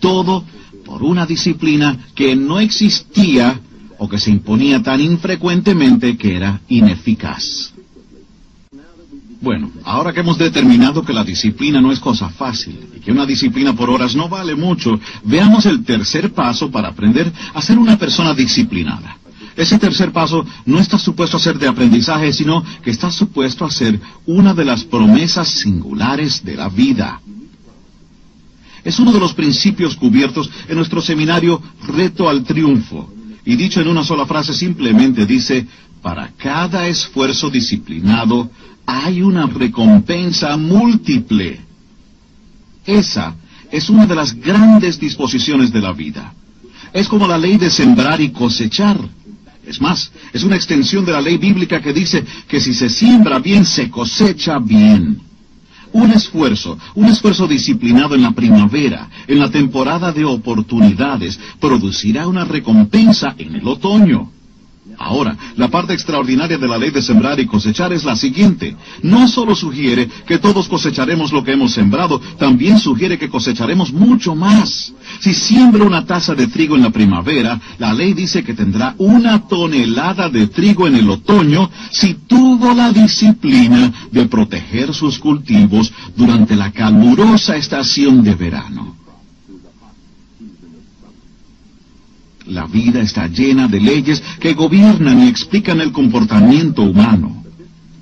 Todo 0.00 0.44
por 0.84 1.02
una 1.02 1.24
disciplina 1.24 1.96
que 2.14 2.36
no 2.36 2.60
existía 2.60 3.58
o 3.96 4.08
que 4.08 4.18
se 4.18 4.30
imponía 4.30 4.82
tan 4.82 5.00
infrecuentemente 5.00 6.18
que 6.18 6.36
era 6.36 6.60
ineficaz. 6.68 7.72
Bueno, 9.40 9.70
ahora 9.84 10.12
que 10.12 10.20
hemos 10.20 10.38
determinado 10.38 11.04
que 11.04 11.12
la 11.12 11.24
disciplina 11.24 11.80
no 11.80 11.90
es 11.90 11.98
cosa 11.98 12.28
fácil 12.28 12.78
y 12.96 13.00
que 13.00 13.10
una 13.10 13.26
disciplina 13.26 13.74
por 13.74 13.90
horas 13.90 14.14
no 14.14 14.28
vale 14.28 14.54
mucho, 14.54 15.00
veamos 15.24 15.66
el 15.66 15.84
tercer 15.84 16.32
paso 16.32 16.70
para 16.70 16.88
aprender 16.88 17.32
a 17.54 17.62
ser 17.62 17.78
una 17.78 17.98
persona 17.98 18.34
disciplinada. 18.34 19.18
Ese 19.56 19.78
tercer 19.78 20.12
paso 20.12 20.46
no 20.64 20.78
está 20.78 20.98
supuesto 20.98 21.36
a 21.36 21.40
ser 21.40 21.58
de 21.58 21.68
aprendizaje, 21.68 22.32
sino 22.32 22.64
que 22.82 22.90
está 22.90 23.10
supuesto 23.10 23.64
a 23.64 23.70
ser 23.70 24.00
una 24.26 24.54
de 24.54 24.64
las 24.64 24.84
promesas 24.84 25.48
singulares 25.48 26.44
de 26.44 26.56
la 26.56 26.68
vida. 26.68 27.20
Es 28.84 28.98
uno 28.98 29.12
de 29.12 29.20
los 29.20 29.34
principios 29.34 29.96
cubiertos 29.96 30.50
en 30.68 30.76
nuestro 30.76 31.00
seminario 31.00 31.62
Reto 31.86 32.28
al 32.28 32.42
Triunfo. 32.42 33.12
Y 33.44 33.56
dicho 33.56 33.80
en 33.80 33.88
una 33.88 34.04
sola 34.04 34.26
frase 34.26 34.52
simplemente 34.52 35.26
dice, 35.26 35.66
para 36.00 36.28
cada 36.36 36.86
esfuerzo 36.88 37.48
disciplinado 37.48 38.50
hay 38.86 39.22
una 39.22 39.46
recompensa 39.46 40.56
múltiple. 40.56 41.60
Esa 42.84 43.36
es 43.70 43.88
una 43.88 44.06
de 44.06 44.14
las 44.14 44.34
grandes 44.34 44.98
disposiciones 44.98 45.72
de 45.72 45.80
la 45.80 45.92
vida. 45.92 46.34
Es 46.92 47.08
como 47.08 47.26
la 47.26 47.38
ley 47.38 47.56
de 47.56 47.70
sembrar 47.70 48.20
y 48.20 48.30
cosechar. 48.30 48.98
Es 49.64 49.80
más, 49.80 50.12
es 50.32 50.42
una 50.42 50.56
extensión 50.56 51.04
de 51.04 51.12
la 51.12 51.20
ley 51.20 51.38
bíblica 51.38 51.80
que 51.80 51.92
dice 51.92 52.24
que 52.48 52.60
si 52.60 52.74
se 52.74 52.90
siembra 52.90 53.38
bien, 53.38 53.64
se 53.64 53.88
cosecha 53.88 54.58
bien. 54.58 55.20
Un 55.92 56.10
esfuerzo, 56.10 56.78
un 56.94 57.06
esfuerzo 57.06 57.46
disciplinado 57.46 58.14
en 58.14 58.22
la 58.22 58.32
primavera, 58.32 59.08
en 59.26 59.38
la 59.38 59.50
temporada 59.50 60.12
de 60.12 60.24
oportunidades, 60.24 61.38
producirá 61.60 62.26
una 62.26 62.44
recompensa 62.44 63.34
en 63.38 63.54
el 63.54 63.68
otoño. 63.68 64.30
Ahora, 64.98 65.36
la 65.56 65.68
parte 65.68 65.94
extraordinaria 65.94 66.58
de 66.58 66.66
la 66.66 66.76
ley 66.76 66.90
de 66.90 67.02
sembrar 67.02 67.38
y 67.38 67.46
cosechar 67.46 67.92
es 67.92 68.04
la 68.04 68.16
siguiente. 68.16 68.76
No 69.02 69.28
solo 69.28 69.54
sugiere 69.54 70.08
que 70.26 70.38
todos 70.38 70.68
cosecharemos 70.68 71.32
lo 71.32 71.44
que 71.44 71.52
hemos 71.52 71.72
sembrado, 71.72 72.20
también 72.36 72.80
sugiere 72.80 73.16
que 73.16 73.30
cosecharemos 73.30 73.92
mucho 73.92 74.34
más. 74.34 74.92
Si 75.20 75.34
siembra 75.34 75.84
una 75.84 76.04
taza 76.04 76.34
de 76.34 76.48
trigo 76.48 76.74
en 76.74 76.82
la 76.82 76.90
primavera, 76.90 77.60
la 77.78 77.94
ley 77.94 78.12
dice 78.12 78.42
que 78.42 78.54
tendrá 78.54 78.96
una 78.98 79.46
tonelada 79.46 80.28
de 80.28 80.48
trigo 80.48 80.88
en 80.88 80.96
el 80.96 81.08
otoño 81.10 81.70
si 81.92 82.14
tuvo 82.14 82.74
la 82.74 82.90
disciplina 82.92 83.92
de 84.10 84.26
proteger 84.26 84.92
sus 84.92 85.18
cultivos 85.18 85.92
durante 86.16 86.56
la 86.56 86.72
calurosa 86.72 87.56
estación 87.56 88.24
de 88.24 88.34
verano. 88.34 89.02
La 92.46 92.66
vida 92.66 93.00
está 93.00 93.28
llena 93.28 93.68
de 93.68 93.80
leyes 93.80 94.22
que 94.40 94.54
gobiernan 94.54 95.22
y 95.22 95.28
explican 95.28 95.80
el 95.80 95.92
comportamiento 95.92 96.82
humano. 96.82 97.42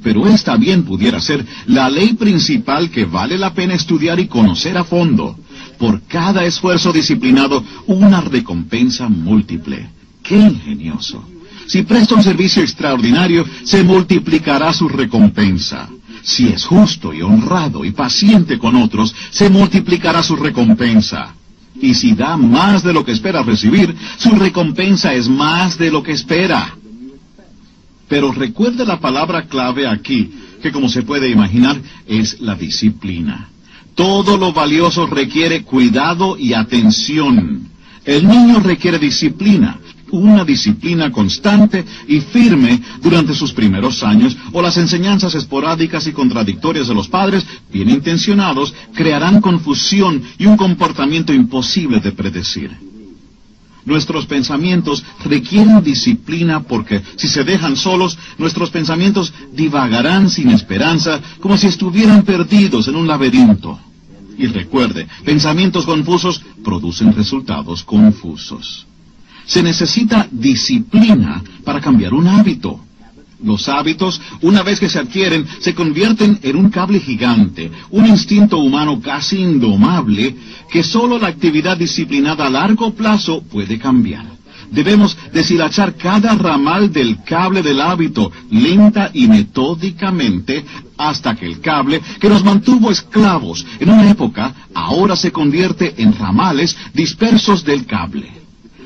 Pero 0.02 0.26
esta 0.26 0.56
bien 0.56 0.84
pudiera 0.84 1.20
ser 1.20 1.44
la 1.66 1.90
ley 1.90 2.14
principal 2.14 2.90
que 2.90 3.04
vale 3.04 3.36
la 3.36 3.52
pena 3.52 3.74
estudiar 3.74 4.18
y 4.18 4.26
conocer 4.26 4.78
a 4.78 4.84
fondo. 4.84 5.38
Por 5.78 6.02
cada 6.02 6.44
esfuerzo 6.44 6.92
disciplinado, 6.92 7.62
una 7.86 8.20
recompensa 8.20 9.08
múltiple. 9.08 9.88
¡Qué 10.22 10.36
ingenioso! 10.38 11.24
Si 11.66 11.82
presta 11.82 12.14
un 12.14 12.22
servicio 12.22 12.62
extraordinario, 12.62 13.44
se 13.64 13.84
multiplicará 13.84 14.72
su 14.72 14.88
recompensa. 14.88 15.88
Si 16.22 16.48
es 16.48 16.64
justo 16.64 17.14
y 17.14 17.22
honrado 17.22 17.84
y 17.84 17.92
paciente 17.92 18.58
con 18.58 18.76
otros, 18.76 19.14
se 19.30 19.48
multiplicará 19.48 20.22
su 20.22 20.36
recompensa. 20.36 21.34
Y 21.80 21.94
si 21.94 22.12
da 22.12 22.36
más 22.36 22.82
de 22.82 22.92
lo 22.92 23.04
que 23.04 23.12
espera 23.12 23.42
recibir, 23.42 23.94
su 24.18 24.30
recompensa 24.30 25.14
es 25.14 25.28
más 25.28 25.78
de 25.78 25.90
lo 25.90 26.02
que 26.02 26.12
espera. 26.12 26.76
Pero 28.08 28.32
recuerde 28.32 28.84
la 28.84 29.00
palabra 29.00 29.46
clave 29.46 29.86
aquí, 29.86 30.30
que 30.62 30.72
como 30.72 30.88
se 30.88 31.02
puede 31.02 31.28
imaginar 31.30 31.80
es 32.06 32.40
la 32.40 32.54
disciplina. 32.54 33.48
Todo 33.94 34.36
lo 34.36 34.52
valioso 34.52 35.06
requiere 35.06 35.62
cuidado 35.62 36.36
y 36.38 36.54
atención. 36.54 37.68
El 38.04 38.26
niño 38.26 38.60
requiere 38.60 38.98
disciplina, 38.98 39.78
una 40.12 40.44
disciplina 40.44 41.10
constante 41.10 41.84
y 42.08 42.20
firme 42.20 42.80
durante 43.02 43.34
sus 43.34 43.52
primeros 43.52 44.02
años, 44.02 44.36
o 44.52 44.62
las 44.62 44.76
enseñanzas 44.76 45.34
esporádicas 45.34 46.06
y 46.06 46.12
contradictorias 46.12 46.88
de 46.88 46.94
los 46.94 47.08
padres, 47.08 47.46
bien 47.72 47.90
intencionados, 47.90 48.74
crearán 48.94 49.40
confusión 49.40 50.22
y 50.38 50.46
un 50.46 50.56
comportamiento 50.56 51.32
imposible 51.32 52.00
de 52.00 52.12
predecir. 52.12 52.90
Nuestros 53.84 54.26
pensamientos 54.26 55.02
requieren 55.24 55.82
disciplina 55.82 56.60
porque 56.60 57.02
si 57.16 57.28
se 57.28 57.44
dejan 57.44 57.76
solos, 57.76 58.18
nuestros 58.38 58.70
pensamientos 58.70 59.32
divagarán 59.52 60.28
sin 60.28 60.50
esperanza, 60.50 61.20
como 61.40 61.56
si 61.56 61.66
estuvieran 61.66 62.22
perdidos 62.22 62.88
en 62.88 62.96
un 62.96 63.08
laberinto. 63.08 63.78
Y 64.36 64.46
recuerde, 64.46 65.06
pensamientos 65.24 65.86
confusos 65.86 66.42
producen 66.62 67.14
resultados 67.14 67.82
confusos. 67.84 68.86
Se 69.50 69.64
necesita 69.64 70.28
disciplina 70.30 71.42
para 71.64 71.80
cambiar 71.80 72.14
un 72.14 72.28
hábito. 72.28 72.78
Los 73.42 73.68
hábitos, 73.68 74.20
una 74.42 74.62
vez 74.62 74.78
que 74.78 74.88
se 74.88 75.00
adquieren, 75.00 75.44
se 75.58 75.74
convierten 75.74 76.38
en 76.44 76.54
un 76.54 76.70
cable 76.70 77.00
gigante, 77.00 77.68
un 77.90 78.06
instinto 78.06 78.58
humano 78.58 79.00
casi 79.02 79.40
indomable 79.40 80.36
que 80.70 80.84
solo 80.84 81.18
la 81.18 81.26
actividad 81.26 81.76
disciplinada 81.76 82.46
a 82.46 82.50
largo 82.50 82.94
plazo 82.94 83.42
puede 83.42 83.76
cambiar. 83.76 84.24
Debemos 84.70 85.18
deshilachar 85.32 85.96
cada 85.96 86.36
ramal 86.36 86.92
del 86.92 87.24
cable 87.24 87.60
del 87.60 87.80
hábito 87.80 88.30
lenta 88.52 89.10
y 89.12 89.26
metódicamente 89.26 90.64
hasta 90.96 91.34
que 91.34 91.46
el 91.46 91.60
cable 91.60 92.00
que 92.20 92.28
nos 92.28 92.44
mantuvo 92.44 92.92
esclavos 92.92 93.66
en 93.80 93.90
una 93.90 94.08
época 94.08 94.54
ahora 94.72 95.16
se 95.16 95.32
convierte 95.32 95.94
en 95.96 96.16
ramales 96.16 96.76
dispersos 96.94 97.64
del 97.64 97.84
cable 97.84 98.39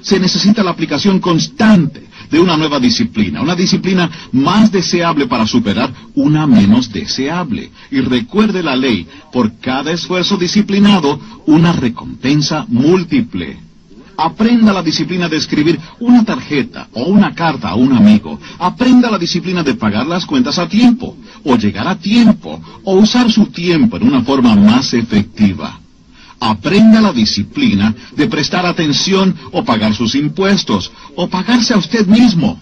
se 0.04 0.20
necesita 0.20 0.62
la 0.62 0.70
aplicación 0.70 1.18
constante 1.18 2.06
de 2.30 2.38
una 2.38 2.56
nueva 2.56 2.78
disciplina, 2.78 3.40
una 3.40 3.56
disciplina 3.56 4.10
más 4.32 4.70
deseable 4.70 5.26
para 5.26 5.46
superar 5.46 5.92
una 6.14 6.46
menos 6.46 6.92
deseable. 6.92 7.70
Y 7.90 8.00
recuerde 8.00 8.62
la 8.62 8.76
ley, 8.76 9.06
por 9.32 9.58
cada 9.58 9.92
esfuerzo 9.92 10.36
disciplinado, 10.36 11.18
una 11.46 11.72
recompensa 11.72 12.66
múltiple. 12.68 13.58
Aprenda 14.16 14.72
la 14.72 14.82
disciplina 14.82 15.28
de 15.28 15.38
escribir 15.38 15.80
una 16.00 16.22
tarjeta 16.22 16.88
o 16.92 17.04
una 17.04 17.34
carta 17.34 17.70
a 17.70 17.74
un 17.74 17.94
amigo. 17.94 18.38
Aprenda 18.58 19.10
la 19.10 19.18
disciplina 19.18 19.62
de 19.62 19.74
pagar 19.74 20.06
las 20.06 20.26
cuentas 20.26 20.58
a 20.58 20.68
tiempo, 20.68 21.16
o 21.44 21.56
llegar 21.56 21.88
a 21.88 21.98
tiempo, 21.98 22.60
o 22.84 22.94
usar 22.96 23.32
su 23.32 23.46
tiempo 23.46 23.96
en 23.96 24.04
una 24.04 24.22
forma 24.22 24.54
más 24.54 24.92
efectiva. 24.92 25.80
Aprenda 26.44 27.00
la 27.00 27.10
disciplina 27.10 27.94
de 28.14 28.26
prestar 28.26 28.66
atención 28.66 29.34
o 29.50 29.64
pagar 29.64 29.94
sus 29.94 30.14
impuestos 30.14 30.92
o 31.16 31.26
pagarse 31.26 31.72
a 31.72 31.78
usted 31.78 32.06
mismo. 32.06 32.60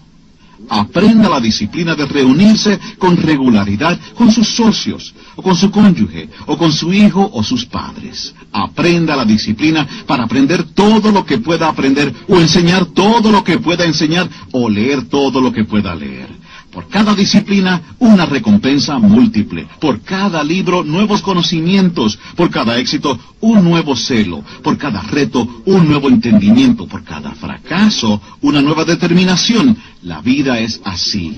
Aprenda 0.68 1.28
la 1.28 1.40
disciplina 1.40 1.96
de 1.96 2.06
reunirse 2.06 2.78
con 2.96 3.16
regularidad 3.16 3.98
con 4.14 4.30
sus 4.30 4.48
socios, 4.54 5.12
o 5.34 5.42
con 5.42 5.56
su 5.56 5.72
cónyuge, 5.72 6.28
o 6.46 6.56
con 6.56 6.72
su 6.72 6.92
hijo 6.92 7.28
o 7.32 7.42
sus 7.42 7.66
padres. 7.66 8.32
Aprenda 8.52 9.16
la 9.16 9.24
disciplina 9.24 9.84
para 10.06 10.22
aprender 10.24 10.62
todo 10.74 11.10
lo 11.10 11.26
que 11.26 11.38
pueda 11.38 11.66
aprender, 11.68 12.14
o 12.28 12.36
enseñar 12.38 12.86
todo 12.86 13.32
lo 13.32 13.42
que 13.42 13.58
pueda 13.58 13.84
enseñar, 13.84 14.30
o 14.52 14.68
leer 14.68 15.08
todo 15.08 15.40
lo 15.40 15.52
que 15.52 15.64
pueda 15.64 15.92
leer. 15.96 16.28
Por 16.72 16.88
cada 16.88 17.14
disciplina, 17.14 17.82
una 17.98 18.24
recompensa 18.24 18.98
múltiple. 18.98 19.68
Por 19.78 20.00
cada 20.00 20.42
libro, 20.42 20.82
nuevos 20.82 21.20
conocimientos. 21.20 22.18
Por 22.34 22.50
cada 22.50 22.78
éxito, 22.78 23.20
un 23.40 23.62
nuevo 23.62 23.94
celo. 23.94 24.42
Por 24.62 24.78
cada 24.78 25.02
reto, 25.02 25.62
un 25.66 25.86
nuevo 25.86 26.08
entendimiento. 26.08 26.86
Por 26.86 27.04
cada 27.04 27.32
fracaso, 27.32 28.22
una 28.40 28.62
nueva 28.62 28.86
determinación. 28.86 29.76
La 30.02 30.22
vida 30.22 30.60
es 30.60 30.80
así. 30.82 31.36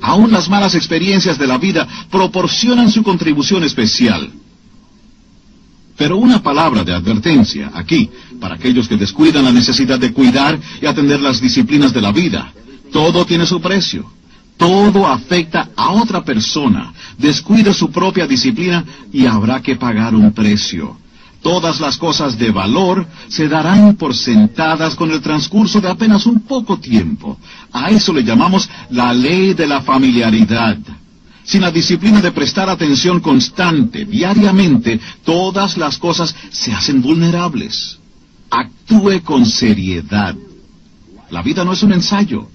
Aún 0.00 0.32
las 0.32 0.48
malas 0.48 0.74
experiencias 0.74 1.38
de 1.38 1.46
la 1.46 1.58
vida 1.58 1.86
proporcionan 2.10 2.90
su 2.90 3.04
contribución 3.04 3.62
especial. 3.62 4.32
Pero 5.96 6.16
una 6.16 6.42
palabra 6.42 6.82
de 6.82 6.92
advertencia 6.92 7.70
aquí, 7.72 8.10
para 8.40 8.56
aquellos 8.56 8.88
que 8.88 8.96
descuidan 8.96 9.44
la 9.44 9.52
necesidad 9.52 10.00
de 10.00 10.12
cuidar 10.12 10.58
y 10.80 10.86
atender 10.86 11.20
las 11.20 11.40
disciplinas 11.40 11.92
de 11.92 12.00
la 12.00 12.10
vida. 12.10 12.52
Todo 12.92 13.24
tiene 13.24 13.46
su 13.46 13.60
precio. 13.60 14.04
Todo 14.56 15.06
afecta 15.06 15.70
a 15.74 15.92
otra 15.92 16.22
persona. 16.22 16.92
Descuida 17.18 17.72
su 17.72 17.90
propia 17.90 18.26
disciplina 18.26 18.84
y 19.12 19.26
habrá 19.26 19.60
que 19.60 19.76
pagar 19.76 20.14
un 20.14 20.32
precio. 20.32 20.98
Todas 21.40 21.80
las 21.80 21.96
cosas 21.96 22.38
de 22.38 22.52
valor 22.52 23.04
se 23.26 23.48
darán 23.48 23.96
por 23.96 24.14
sentadas 24.14 24.94
con 24.94 25.10
el 25.10 25.20
transcurso 25.20 25.80
de 25.80 25.88
apenas 25.88 26.26
un 26.26 26.40
poco 26.42 26.78
tiempo. 26.78 27.36
A 27.72 27.90
eso 27.90 28.12
le 28.12 28.22
llamamos 28.22 28.70
la 28.90 29.12
ley 29.12 29.52
de 29.52 29.66
la 29.66 29.82
familiaridad. 29.82 30.78
Sin 31.42 31.62
la 31.62 31.72
disciplina 31.72 32.20
de 32.20 32.30
prestar 32.30 32.68
atención 32.70 33.18
constante, 33.18 34.04
diariamente, 34.04 35.00
todas 35.24 35.76
las 35.76 35.98
cosas 35.98 36.32
se 36.50 36.72
hacen 36.72 37.02
vulnerables. 37.02 37.98
Actúe 38.48 39.22
con 39.24 39.44
seriedad. 39.44 40.36
La 41.30 41.42
vida 41.42 41.64
no 41.64 41.72
es 41.72 41.82
un 41.82 41.92
ensayo. 41.94 42.46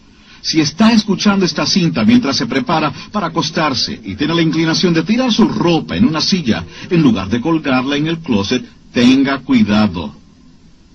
Si 0.41 0.61
está 0.61 0.91
escuchando 0.91 1.45
esta 1.45 1.65
cinta 1.65 2.05
mientras 2.05 2.37
se 2.37 2.45
prepara 2.45 2.91
para 3.11 3.27
acostarse 3.27 3.99
y 4.03 4.15
tiene 4.15 4.35
la 4.35 4.41
inclinación 4.41 4.93
de 4.93 5.03
tirar 5.03 5.31
su 5.31 5.47
ropa 5.47 5.95
en 5.95 6.05
una 6.05 6.21
silla 6.21 6.63
en 6.89 7.01
lugar 7.01 7.29
de 7.29 7.41
colgarla 7.41 7.95
en 7.97 8.07
el 8.07 8.19
closet, 8.19 8.63
tenga 8.93 9.39
cuidado. 9.39 10.15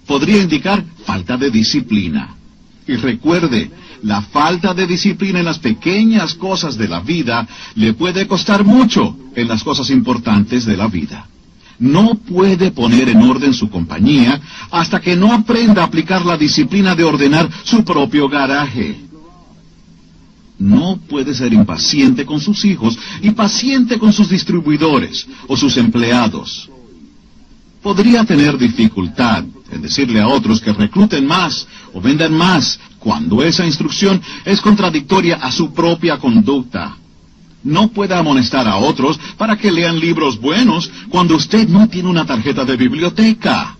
Podría 0.06 0.42
indicar 0.42 0.84
falta 1.04 1.36
de 1.36 1.50
disciplina. 1.50 2.34
Y 2.86 2.96
recuerde, 2.96 3.70
la 4.02 4.22
falta 4.22 4.74
de 4.74 4.86
disciplina 4.86 5.38
en 5.38 5.44
las 5.44 5.58
pequeñas 5.58 6.34
cosas 6.34 6.76
de 6.76 6.88
la 6.88 7.00
vida 7.00 7.46
le 7.76 7.94
puede 7.94 8.26
costar 8.26 8.64
mucho 8.64 9.16
en 9.36 9.48
las 9.48 9.62
cosas 9.62 9.90
importantes 9.90 10.66
de 10.66 10.76
la 10.76 10.88
vida. 10.88 11.26
No 11.78 12.14
puede 12.14 12.70
poner 12.70 13.08
en 13.08 13.22
orden 13.22 13.54
su 13.54 13.70
compañía 13.70 14.40
hasta 14.70 15.00
que 15.00 15.16
no 15.16 15.32
aprenda 15.32 15.82
a 15.82 15.86
aplicar 15.86 16.24
la 16.24 16.36
disciplina 16.36 16.94
de 16.94 17.04
ordenar 17.04 17.48
su 17.64 17.84
propio 17.84 18.28
garaje. 18.28 19.11
No 20.62 20.96
puede 21.08 21.34
ser 21.34 21.52
impaciente 21.52 22.24
con 22.24 22.40
sus 22.40 22.64
hijos 22.64 22.96
y 23.20 23.30
paciente 23.30 23.98
con 23.98 24.12
sus 24.12 24.28
distribuidores 24.28 25.26
o 25.48 25.56
sus 25.56 25.76
empleados 25.76 26.70
podría 27.82 28.24
tener 28.24 28.56
dificultad 28.56 29.44
en 29.70 29.82
decirle 29.82 30.20
a 30.20 30.28
otros 30.28 30.60
que 30.60 30.72
recluten 30.72 31.26
más 31.26 31.66
o 31.92 32.00
vendan 32.00 32.32
más 32.32 32.78
cuando 32.98 33.42
esa 33.42 33.66
instrucción 33.66 34.22
es 34.44 34.60
contradictoria 34.60 35.36
a 35.36 35.50
su 35.50 35.72
propia 35.72 36.18
conducta. 36.18 36.96
No 37.64 37.88
puede 37.88 38.14
amonestar 38.14 38.66
a 38.68 38.76
otros 38.76 39.18
para 39.36 39.56
que 39.56 39.70
lean 39.70 39.98
libros 39.98 40.40
buenos 40.40 40.90
cuando 41.08 41.36
usted 41.36 41.68
no 41.68 41.88
tiene 41.88 42.08
una 42.08 42.24
tarjeta 42.24 42.64
de 42.64 42.76
biblioteca. 42.76 43.76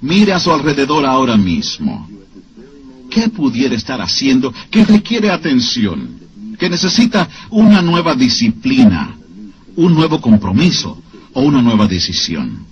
Mire 0.00 0.32
a 0.32 0.40
su 0.40 0.52
alrededor 0.52 1.04
ahora 1.04 1.36
mismo. 1.36 2.08
¿Qué 3.16 3.30
pudiera 3.30 3.74
estar 3.74 3.98
haciendo 4.02 4.52
que 4.70 4.84
requiere 4.84 5.30
atención? 5.30 6.20
Que 6.58 6.68
necesita 6.68 7.26
una 7.48 7.80
nueva 7.80 8.14
disciplina, 8.14 9.16
un 9.74 9.94
nuevo 9.94 10.20
compromiso 10.20 11.02
o 11.32 11.40
una 11.40 11.62
nueva 11.62 11.86
decisión. 11.86 12.66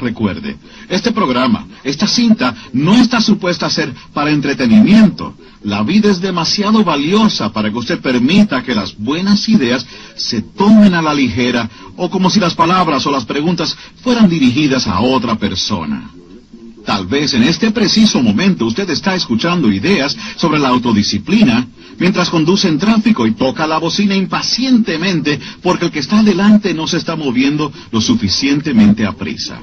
Recuerde, 0.00 0.56
este 0.88 1.10
programa, 1.10 1.66
esta 1.82 2.06
cinta, 2.06 2.54
no 2.72 2.94
está 2.94 3.20
supuesta 3.20 3.66
a 3.66 3.70
ser 3.70 3.92
para 4.12 4.30
entretenimiento. 4.30 5.34
La 5.64 5.82
vida 5.82 6.08
es 6.08 6.20
demasiado 6.20 6.84
valiosa 6.84 7.52
para 7.52 7.68
que 7.68 7.78
usted 7.78 7.98
permita 7.98 8.62
que 8.62 8.76
las 8.76 8.96
buenas 8.96 9.48
ideas 9.48 9.84
se 10.14 10.40
tomen 10.40 10.94
a 10.94 11.02
la 11.02 11.12
ligera 11.12 11.68
o 11.96 12.08
como 12.08 12.30
si 12.30 12.38
las 12.38 12.54
palabras 12.54 13.04
o 13.06 13.10
las 13.10 13.24
preguntas 13.24 13.76
fueran 14.04 14.28
dirigidas 14.28 14.86
a 14.86 15.00
otra 15.00 15.34
persona. 15.34 16.12
Tal 16.84 17.06
vez 17.06 17.32
en 17.34 17.42
este 17.44 17.70
preciso 17.70 18.22
momento 18.22 18.66
usted 18.66 18.88
está 18.90 19.14
escuchando 19.14 19.72
ideas 19.72 20.16
sobre 20.36 20.58
la 20.58 20.68
autodisciplina 20.68 21.66
mientras 21.98 22.28
conduce 22.28 22.68
en 22.68 22.78
tráfico 22.78 23.26
y 23.26 23.32
toca 23.32 23.66
la 23.66 23.78
bocina 23.78 24.14
impacientemente 24.14 25.40
porque 25.62 25.86
el 25.86 25.90
que 25.90 26.00
está 26.00 26.18
adelante 26.20 26.74
no 26.74 26.86
se 26.86 26.98
está 26.98 27.16
moviendo 27.16 27.72
lo 27.90 28.00
suficientemente 28.00 29.06
a 29.06 29.12
prisa. 29.12 29.60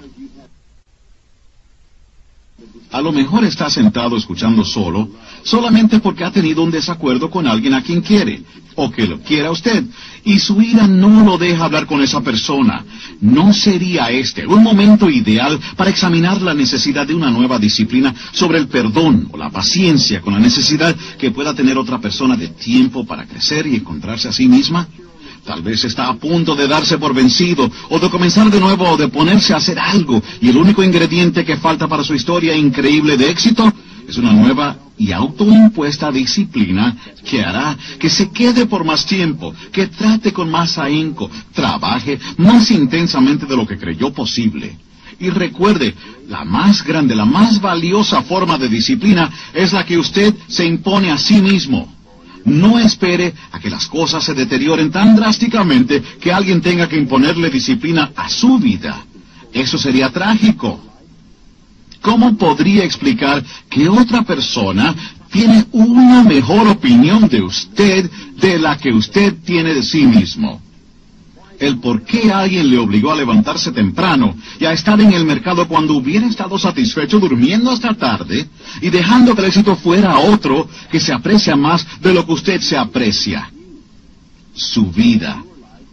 A 2.92 3.02
lo 3.02 3.14
mejor 3.14 3.46
está 3.46 3.70
sentado 3.70 4.18
escuchando 4.18 4.66
solo, 4.66 5.08
solamente 5.44 6.00
porque 6.00 6.26
ha 6.26 6.32
tenido 6.32 6.62
un 6.62 6.72
desacuerdo 6.72 7.30
con 7.30 7.48
alguien 7.48 7.74
a 7.74 7.82
quien 7.82 8.02
quiere, 8.02 8.44
o 8.76 8.92
que 8.92 9.08
lo 9.08 9.22
quiera 9.22 9.50
usted, 9.50 9.86
y 10.26 10.40
su 10.40 10.62
ira 10.62 10.88
no 10.88 11.24
lo 11.24 11.38
deja 11.38 11.64
hablar 11.64 11.86
con 11.86 12.02
esa 12.02 12.22
persona. 12.22 12.84
¿No 13.22 13.54
sería 13.54 14.10
este 14.12 14.46
un 14.46 14.62
momento 14.62 15.10
ideal 15.10 15.58
para 15.78 15.90
examinar 15.90 16.42
la 16.42 16.54
necesidad 16.54 17.08
de 17.08 17.16
una 17.16 17.32
nueva 17.32 17.60
disciplina 17.60 18.14
sobre 18.34 18.58
el 18.58 18.68
perdón 18.68 19.30
o 19.32 19.38
la 19.38 19.50
paciencia 19.50 20.20
con 20.20 20.34
la 20.34 20.40
necesidad 20.40 20.94
que 21.18 21.32
pueda 21.32 21.54
tener 21.54 21.78
otra 21.78 22.00
persona 22.00 22.36
de 22.36 22.50
tiempo 22.50 23.06
para 23.06 23.26
crecer 23.26 23.68
y 23.68 23.76
encontrarse 23.76 24.28
a 24.28 24.34
sí 24.34 24.48
misma? 24.50 24.88
Tal 25.46 25.62
vez 25.64 25.84
está 25.84 26.08
a 26.08 26.16
punto 26.16 26.56
de 26.56 26.68
darse 26.68 26.98
por 26.98 27.14
vencido, 27.14 27.70
o 27.90 28.00
de 28.00 28.10
comenzar 28.10 28.50
de 28.52 28.60
nuevo, 28.60 28.88
o 28.90 28.98
de 28.98 29.08
ponerse 29.08 29.54
a 29.54 29.58
hacer 29.58 29.80
algo, 29.80 30.22
y 30.40 30.50
el 30.50 30.58
único 30.58 30.84
ingrediente 30.84 31.44
que 31.44 31.58
falta 31.58 31.88
para 31.88 32.04
su 32.04 32.14
historia 32.14 32.56
increíble 32.56 33.18
de 33.18 33.30
éxito 33.30 33.72
es 34.08 34.18
una 34.18 34.34
nueva 34.34 34.78
y 34.98 35.12
autoimpuesta 35.14 36.12
disciplina 36.12 36.96
que 37.26 37.42
hará 37.42 37.76
que 37.98 38.10
se 38.10 38.30
quede 38.30 38.68
por 38.68 38.84
más 38.84 39.06
tiempo, 39.06 39.54
que 39.72 39.88
trate 39.88 40.32
con 40.32 40.52
más 40.52 40.78
ahínco, 40.78 41.30
trabaje 41.54 42.20
más 42.38 42.70
intensamente 42.70 43.48
de 43.48 43.56
lo 43.56 43.66
que 43.66 43.80
creyó 43.80 44.14
posible. 44.14 44.78
Y 45.20 45.30
recuerde, 45.30 45.96
la 46.28 46.44
más 46.46 46.84
grande, 46.84 47.16
la 47.16 47.26
más 47.26 47.60
valiosa 47.62 48.22
forma 48.24 48.58
de 48.58 48.70
disciplina 48.70 49.30
es 49.54 49.74
la 49.74 49.86
que 49.86 49.98
usted 49.98 50.36
se 50.48 50.66
impone 50.66 51.10
a 51.12 51.18
sí 51.18 51.42
mismo. 51.42 52.01
No 52.46 52.80
espere 52.80 53.34
a 53.52 53.60
que 53.60 53.70
las 53.70 53.88
cosas 53.88 54.24
se 54.24 54.34
deterioren 54.34 54.92
tan 54.92 55.16
drásticamente 55.16 56.02
que 56.20 56.32
alguien 56.32 56.62
tenga 56.62 56.88
que 56.88 56.98
imponerle 56.98 57.50
disciplina 57.50 58.12
a 58.16 58.30
su 58.30 58.58
vida. 58.58 59.06
Eso 59.54 59.78
sería 59.78 60.10
trágico. 60.10 60.80
¿Cómo 62.02 62.36
podría 62.36 62.84
explicar 62.84 63.44
que 63.70 63.88
otra 63.88 64.24
persona 64.24 64.96
tiene 65.32 65.66
una 65.72 66.24
mejor 66.24 66.68
opinión 66.68 67.28
de 67.28 67.42
usted 67.42 68.10
de 68.38 68.60
la 68.60 68.78
que 68.78 68.92
usted 68.92 69.36
tiene 69.46 69.74
de 69.74 69.84
sí 69.84 70.06
mismo? 70.06 70.62
El 71.62 71.78
por 71.78 72.04
qué 72.04 72.32
alguien 72.32 72.70
le 72.70 72.80
obligó 72.80 73.12
a 73.12 73.16
levantarse 73.16 73.72
temprano 73.72 74.36
y 74.60 74.66
a 74.66 74.74
estar 74.74 75.00
en 75.00 75.14
el 75.14 75.26
mercado 75.26 75.68
cuando 75.68 75.94
hubiera 75.94 76.26
estado 76.26 76.58
satisfecho 76.58 77.20
durmiendo 77.20 77.70
hasta 77.70 77.94
tarde 77.94 78.48
y 78.82 78.90
dejando 78.90 79.36
que 79.36 79.42
el 79.42 79.48
éxito 79.48 79.76
fuera 79.76 80.18
otro 80.18 80.68
que 80.92 81.00
se 81.00 81.14
aprecia 81.14 81.56
más 81.56 81.86
de 82.02 82.14
lo 82.14 82.26
que 82.26 82.34
usted 82.34 82.60
se 82.62 82.76
aprecia. 82.76 83.52
Su 84.54 84.92
vida, 84.92 85.44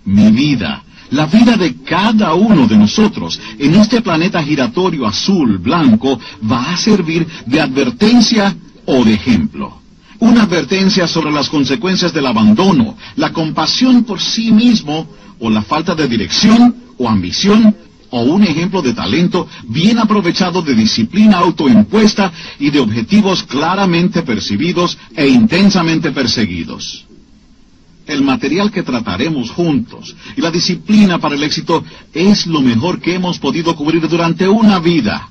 mi 0.06 0.30
vida, 0.30 0.82
la 1.10 1.26
vida 1.26 1.56
de 1.58 1.76
cada 1.82 2.32
uno 2.32 2.66
de 2.66 2.76
nosotros 2.76 3.38
en 3.58 3.74
este 3.74 4.00
planeta 4.00 4.42
giratorio 4.42 5.06
azul, 5.06 5.58
blanco, 5.58 6.18
va 6.50 6.72
a 6.72 6.76
servir 6.78 7.26
de 7.44 7.60
advertencia 7.60 8.56
o 8.86 9.04
de 9.04 9.12
ejemplo. 9.12 9.78
Una 10.20 10.42
advertencia 10.42 11.06
sobre 11.06 11.30
las 11.30 11.48
consecuencias 11.48 12.12
del 12.12 12.26
abandono, 12.26 12.96
la 13.16 13.32
compasión 13.32 14.04
por 14.04 14.20
sí 14.20 14.50
mismo 14.50 15.06
o 15.38 15.48
la 15.48 15.62
falta 15.62 15.94
de 15.94 16.08
dirección 16.08 16.74
o 16.98 17.08
ambición 17.08 17.74
o 18.10 18.22
un 18.22 18.42
ejemplo 18.42 18.82
de 18.82 18.94
talento 18.94 19.46
bien 19.64 19.98
aprovechado 19.98 20.62
de 20.62 20.74
disciplina 20.74 21.38
autoimpuesta 21.38 22.32
y 22.58 22.70
de 22.70 22.80
objetivos 22.80 23.42
claramente 23.44 24.22
percibidos 24.22 24.98
e 25.14 25.28
intensamente 25.28 26.10
perseguidos. 26.10 27.04
El 28.06 28.22
material 28.22 28.70
que 28.72 28.82
trataremos 28.82 29.50
juntos 29.50 30.16
y 30.36 30.40
la 30.40 30.50
disciplina 30.50 31.18
para 31.18 31.34
el 31.34 31.42
éxito 31.42 31.84
es 32.14 32.46
lo 32.46 32.62
mejor 32.62 33.00
que 33.00 33.14
hemos 33.14 33.38
podido 33.38 33.76
cubrir 33.76 34.08
durante 34.08 34.48
una 34.48 34.78
vida. 34.78 35.28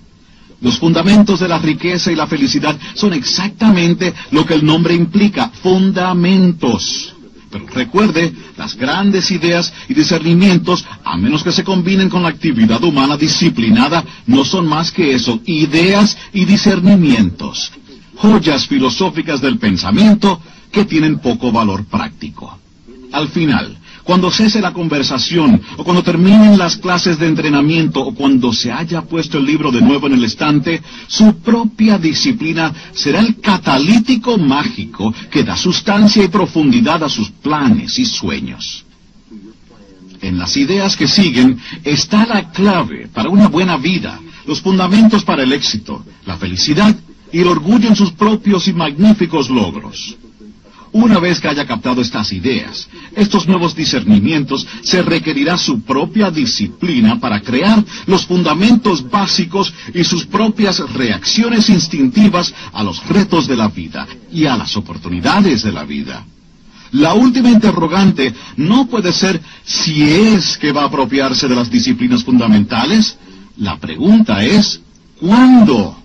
Los 0.62 0.80
fundamentos 0.80 1.39
de 1.39 1.48
la 1.48 1.60
riqueza 1.60 2.12
y 2.12 2.15
la 2.15 2.28
felicidad 2.28 2.78
son 2.96 3.13
exactamente 3.13 4.13
lo 4.32 4.46
que 4.46 4.56
el 4.56 4.65
nombre 4.65 4.96
implica, 4.96 5.52
fundamentos. 5.62 7.13
Pero 7.52 7.65
recuerde, 7.67 8.34
las 8.58 8.76
grandes 8.76 9.32
ideas 9.32 9.72
y 9.88 9.93
discernimientos, 9.93 10.86
a 11.04 11.15
menos 11.15 11.43
que 11.43 11.52
se 11.52 11.63
combinen 11.63 12.10
con 12.10 12.24
la 12.24 12.30
actividad 12.30 12.84
humana 12.84 13.15
disciplinada, 13.15 14.04
no 14.26 14.43
son 14.43 14.67
más 14.67 14.91
que 14.91 15.13
eso, 15.13 15.39
ideas 15.46 16.17
y 16.34 16.46
discernimientos. 16.46 17.72
Joyas 18.15 18.67
filosóficas 18.67 19.41
del 19.41 19.60
pensamiento 19.60 20.41
que 20.72 20.86
tienen 20.86 21.20
poco 21.20 21.52
valor 21.52 21.86
práctico. 21.86 22.60
Al 23.13 23.30
final, 23.30 23.77
cuando 24.08 24.32
cese 24.32 24.62
la 24.62 24.72
conversación, 24.72 25.62
o 25.76 25.84
cuando 25.84 26.02
terminen 26.02 26.58
las 26.58 26.78
clases 26.78 27.20
de 27.20 27.28
entrenamiento, 27.28 28.00
o 28.00 28.15
cuando 28.15 28.54
se 28.54 28.72
haya 28.72 29.02
puesto 29.02 29.38
el 29.38 29.46
libro 29.46 29.70
de 29.70 29.82
nuevo 29.82 30.08
en 30.08 30.13
el 30.13 30.24
estante, 30.24 30.82
su 31.08 31.39
propia 31.39 31.98
disciplina 31.98 32.74
será 32.93 33.20
el 33.20 33.36
catalítico 33.41 34.38
mágico 34.38 35.13
que 35.30 35.43
da 35.43 35.58
sustancia 35.58 36.24
y 36.24 36.30
profundidad 36.30 37.04
a 37.04 37.10
sus 37.10 37.30
planes 37.32 38.00
y 38.00 38.06
sueños. 38.06 38.86
En 40.22 40.39
las 40.39 40.56
ideas 40.56 40.96
que 40.96 41.10
siguen 41.10 41.60
está 41.84 42.26
la 42.26 42.50
clave 42.52 43.10
para 43.13 43.28
una 43.28 43.50
buena 43.50 43.76
vida, 43.76 44.22
los 44.46 44.62
fundamentos 44.62 45.26
para 45.26 45.43
el 45.43 45.52
éxito, 45.52 46.06
la 46.26 46.38
felicidad 46.38 46.96
y 47.34 47.39
el 47.39 47.48
orgullo 47.50 47.89
en 47.89 47.96
sus 47.98 48.13
propios 48.13 48.70
y 48.70 48.74
magníficos 48.74 49.50
logros. 49.50 50.15
Una 50.97 51.19
vez 51.19 51.39
que 51.39 51.47
haya 51.47 51.63
captado 51.67 52.01
estas 52.01 52.33
ideas, 52.33 52.89
estos 53.15 53.47
nuevos 53.47 53.75
discernimientos, 53.75 54.65
se 54.81 55.03
requerirá 55.03 55.55
su 55.55 55.81
propia 55.81 56.31
disciplina 56.31 57.19
para 57.19 57.39
crear 57.41 57.86
los 58.07 58.25
fundamentos 58.25 59.07
básicos 59.07 59.71
y 59.93 60.03
sus 60.03 60.25
propias 60.25 60.79
reacciones 60.93 61.69
instintivas 61.69 62.51
a 62.73 62.81
los 62.81 63.05
retos 63.10 63.45
de 63.45 63.55
la 63.55 63.67
vida 63.67 64.07
y 64.33 64.47
a 64.47 64.57
las 64.57 64.75
oportunidades 64.75 65.62
de 65.62 65.71
la 65.71 65.83
vida. 65.83 66.25
La 66.93 67.13
última 67.13 67.51
interrogante 67.51 68.33
no 68.55 68.88
puede 68.88 69.13
ser 69.13 69.39
si 69.63 70.01
es 70.01 70.57
que 70.57 70.71
va 70.71 70.81
a 70.81 70.86
apropiarse 70.86 71.47
de 71.47 71.55
las 71.55 71.69
disciplinas 71.69 72.23
fundamentales. 72.23 73.19
La 73.57 73.77
pregunta 73.77 74.43
es, 74.43 74.81
¿cuándo? 75.19 75.95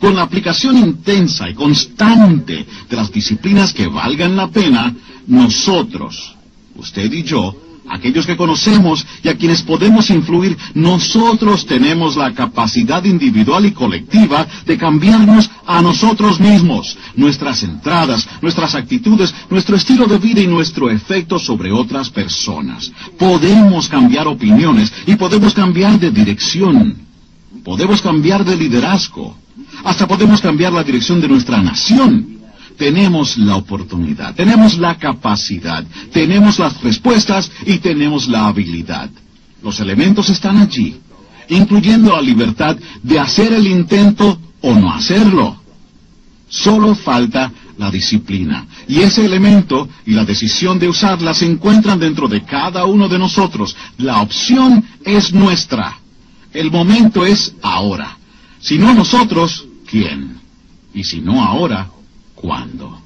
Con 0.00 0.14
la 0.14 0.22
aplicación 0.22 0.76
intensa 0.76 1.48
y 1.48 1.54
constante 1.54 2.66
de 2.88 2.96
las 2.96 3.10
disciplinas 3.10 3.72
que 3.72 3.86
valgan 3.86 4.36
la 4.36 4.48
pena, 4.48 4.94
nosotros, 5.26 6.36
usted 6.76 7.10
y 7.12 7.22
yo, 7.22 7.56
aquellos 7.88 8.26
que 8.26 8.36
conocemos 8.36 9.06
y 9.22 9.28
a 9.28 9.36
quienes 9.36 9.62
podemos 9.62 10.10
influir, 10.10 10.56
nosotros 10.74 11.66
tenemos 11.66 12.16
la 12.16 12.32
capacidad 12.34 13.04
individual 13.04 13.66
y 13.66 13.72
colectiva 13.72 14.46
de 14.64 14.76
cambiarnos 14.76 15.50
a 15.66 15.82
nosotros 15.82 16.40
mismos, 16.40 16.96
nuestras 17.14 17.62
entradas, 17.62 18.28
nuestras 18.42 18.74
actitudes, 18.74 19.34
nuestro 19.50 19.76
estilo 19.76 20.06
de 20.06 20.18
vida 20.18 20.40
y 20.40 20.46
nuestro 20.46 20.90
efecto 20.90 21.38
sobre 21.38 21.72
otras 21.72 22.10
personas. 22.10 22.92
Podemos 23.18 23.88
cambiar 23.88 24.28
opiniones 24.28 24.92
y 25.06 25.16
podemos 25.16 25.54
cambiar 25.54 25.98
de 25.98 26.10
dirección. 26.10 26.96
Podemos 27.64 28.00
cambiar 28.00 28.44
de 28.44 28.56
liderazgo. 28.56 29.36
Hasta 29.84 30.06
podemos 30.06 30.40
cambiar 30.40 30.72
la 30.72 30.84
dirección 30.84 31.20
de 31.20 31.28
nuestra 31.28 31.62
nación. 31.62 32.36
Tenemos 32.76 33.38
la 33.38 33.56
oportunidad, 33.56 34.34
tenemos 34.34 34.76
la 34.76 34.96
capacidad, 34.98 35.82
tenemos 36.12 36.58
las 36.58 36.80
respuestas 36.82 37.50
y 37.64 37.78
tenemos 37.78 38.28
la 38.28 38.48
habilidad. 38.48 39.08
Los 39.62 39.80
elementos 39.80 40.28
están 40.28 40.58
allí, 40.58 40.96
incluyendo 41.48 42.12
la 42.14 42.20
libertad 42.20 42.76
de 43.02 43.18
hacer 43.18 43.54
el 43.54 43.66
intento 43.66 44.38
o 44.60 44.74
no 44.74 44.92
hacerlo. 44.92 45.56
Solo 46.48 46.94
falta 46.94 47.50
la 47.78 47.90
disciplina. 47.90 48.66
Y 48.88 49.00
ese 49.00 49.24
elemento 49.24 49.88
y 50.04 50.12
la 50.12 50.24
decisión 50.24 50.78
de 50.78 50.88
usarla 50.88 51.34
se 51.34 51.46
encuentran 51.46 51.98
dentro 51.98 52.28
de 52.28 52.42
cada 52.42 52.84
uno 52.84 53.08
de 53.08 53.18
nosotros. 53.18 53.76
La 53.98 54.20
opción 54.20 54.84
es 55.04 55.32
nuestra. 55.32 55.98
El 56.52 56.70
momento 56.70 57.24
es 57.26 57.54
ahora. 57.62 58.16
Si 58.60 58.78
no 58.78 58.94
nosotros, 58.94 59.66
¿quién? 59.86 60.40
Y 60.94 61.04
si 61.04 61.20
no 61.20 61.44
ahora, 61.44 61.88
¿cuándo? 62.34 63.05